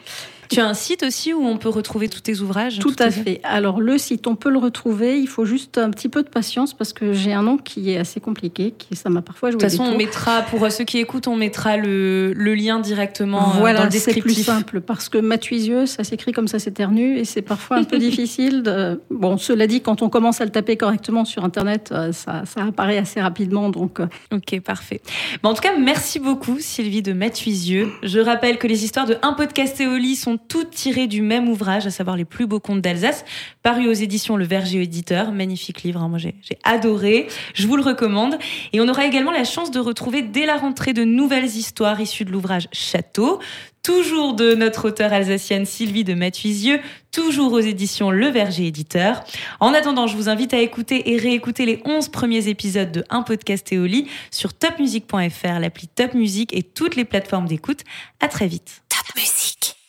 tu 0.54 0.60
as 0.60 0.66
un 0.66 0.74
site 0.74 1.02
aussi 1.02 1.32
où 1.32 1.44
on 1.44 1.56
peut 1.56 1.68
retrouver 1.68 2.08
tous 2.08 2.20
tes 2.20 2.40
ouvrages 2.40 2.78
Tout 2.78 2.96
à 2.98 3.10
fait. 3.10 3.40
Alors 3.44 3.80
le 3.80 3.98
site, 3.98 4.26
on 4.26 4.36
peut 4.36 4.50
le 4.50 4.58
retrouver. 4.58 5.18
Il 5.18 5.28
faut 5.28 5.44
juste 5.44 5.78
un 5.78 5.90
petit 5.90 6.08
peu 6.08 6.22
de 6.22 6.28
patience 6.28 6.74
parce 6.74 6.92
que 6.92 7.12
j'ai 7.12 7.32
un 7.32 7.42
nom 7.42 7.56
qui 7.56 7.90
est 7.90 7.98
assez 7.98 8.20
compliqué, 8.20 8.72
qui 8.76 8.96
ça 8.96 9.10
m'a 9.10 9.22
parfois 9.22 9.50
joué. 9.50 9.58
De 9.58 9.64
toute 9.64 9.70
façon, 9.70 9.84
on 9.84 9.96
mettra 9.96 10.42
pour 10.42 10.70
ceux 10.70 10.84
qui 10.84 10.98
écoutent, 10.98 11.28
on 11.28 11.36
mettra 11.36 11.76
le, 11.76 12.32
le 12.32 12.54
lien 12.54 12.80
directement 12.80 13.54
voilà, 13.58 13.80
dans 13.80 13.84
le 13.84 13.90
descriptif. 13.90 14.22
c'est 14.22 14.34
plus 14.34 14.44
simple 14.44 14.80
parce 14.80 15.08
que 15.08 15.18
Matuisieux, 15.18 15.86
ça 15.86 16.04
s'écrit 16.04 16.32
comme 16.32 16.48
ça 16.48 16.58
s'éternue 16.58 17.18
et 17.18 17.24
c'est 17.24 17.42
parfois 17.42 17.78
un 17.78 17.84
peu 17.84 17.98
difficile. 18.04 18.62
De... 18.62 19.00
Bon, 19.10 19.36
cela 19.36 19.66
dit, 19.66 19.80
quand 19.80 20.02
on 20.02 20.08
commence 20.08 20.40
à 20.40 20.44
le 20.44 20.50
taper 20.50 20.76
correctement 20.76 21.24
sur 21.24 21.44
Internet, 21.44 21.90
euh, 21.92 22.12
ça, 22.12 22.44
ça 22.44 22.64
apparaît 22.64 22.98
assez 22.98 23.20
rapidement. 23.20 23.70
Donc, 23.70 24.00
euh. 24.00 24.06
ok, 24.32 24.60
parfait. 24.60 25.00
Bon, 25.42 25.50
en 25.50 25.54
tout 25.54 25.62
cas, 25.62 25.76
merci 25.78 26.18
beaucoup 26.18 26.58
Sylvie 26.60 27.02
de 27.02 27.12
Matuisieux. 27.12 27.88
Je 28.02 28.20
rappelle 28.20 28.58
que 28.58 28.66
les 28.66 28.84
histoires 28.84 29.06
de 29.06 29.16
un 29.22 29.32
podcast 29.32 29.80
Éoli 29.80 30.16
sont 30.16 30.38
toutes 30.48 30.70
tirées 30.70 31.06
du 31.06 31.22
même 31.22 31.48
ouvrage, 31.48 31.86
à 31.86 31.90
savoir 31.90 32.16
les 32.16 32.24
plus 32.24 32.46
beaux 32.46 32.60
contes 32.60 32.80
d'Alsace, 32.80 33.24
paru 33.62 33.88
aux 33.88 33.92
éditions 33.92 34.36
Le 34.36 34.44
Verger 34.44 34.82
Éditeur. 34.82 35.32
Magnifique 35.32 35.82
livre, 35.82 36.02
hein, 36.02 36.08
moi 36.08 36.18
j'ai 36.18 36.34
adoré. 36.62 37.28
Je 37.54 37.66
vous 37.66 37.76
le 37.76 37.82
recommande. 37.82 38.38
Et 38.72 38.80
on 38.80 38.88
aura 38.88 39.06
également 39.06 39.32
la 39.32 39.44
chance 39.44 39.70
de 39.70 39.80
retrouver 39.80 40.22
dès 40.22 40.46
la 40.46 40.56
rentrée 40.56 40.92
de 40.92 41.04
nouvelles 41.04 41.44
histoires 41.44 42.00
issues 42.00 42.24
de 42.24 42.30
l'ouvrage 42.30 42.68
Château, 42.72 43.40
toujours 43.84 44.34
de 44.34 44.54
notre 44.54 44.88
auteure 44.88 45.12
alsacienne 45.12 45.66
Sylvie 45.66 46.04
de 46.04 46.14
Matuisieux, 46.14 46.80
toujours 47.12 47.52
aux 47.52 47.60
éditions 47.60 48.10
Le 48.10 48.28
Verger 48.28 48.66
Éditeur. 48.66 49.22
En 49.60 49.74
attendant, 49.74 50.06
je 50.06 50.16
vous 50.16 50.28
invite 50.28 50.54
à 50.54 50.58
écouter 50.58 51.12
et 51.12 51.18
réécouter 51.18 51.66
les 51.66 51.80
11 51.84 52.08
premiers 52.08 52.48
épisodes 52.48 52.90
de 52.90 53.04
Un 53.10 53.22
podcast 53.22 53.70
Éoli 53.72 54.08
sur 54.30 54.54
topmusic.fr, 54.54 55.60
l'appli 55.60 55.86
Top 55.88 56.14
Music 56.14 56.52
et 56.56 56.62
toutes 56.62 56.96
les 56.96 57.04
plateformes 57.04 57.46
d'écoute. 57.46 57.80
À 58.20 58.28
très 58.28 58.46
vite. 58.46 58.82
Top 58.88 59.14
Music. 59.16 59.83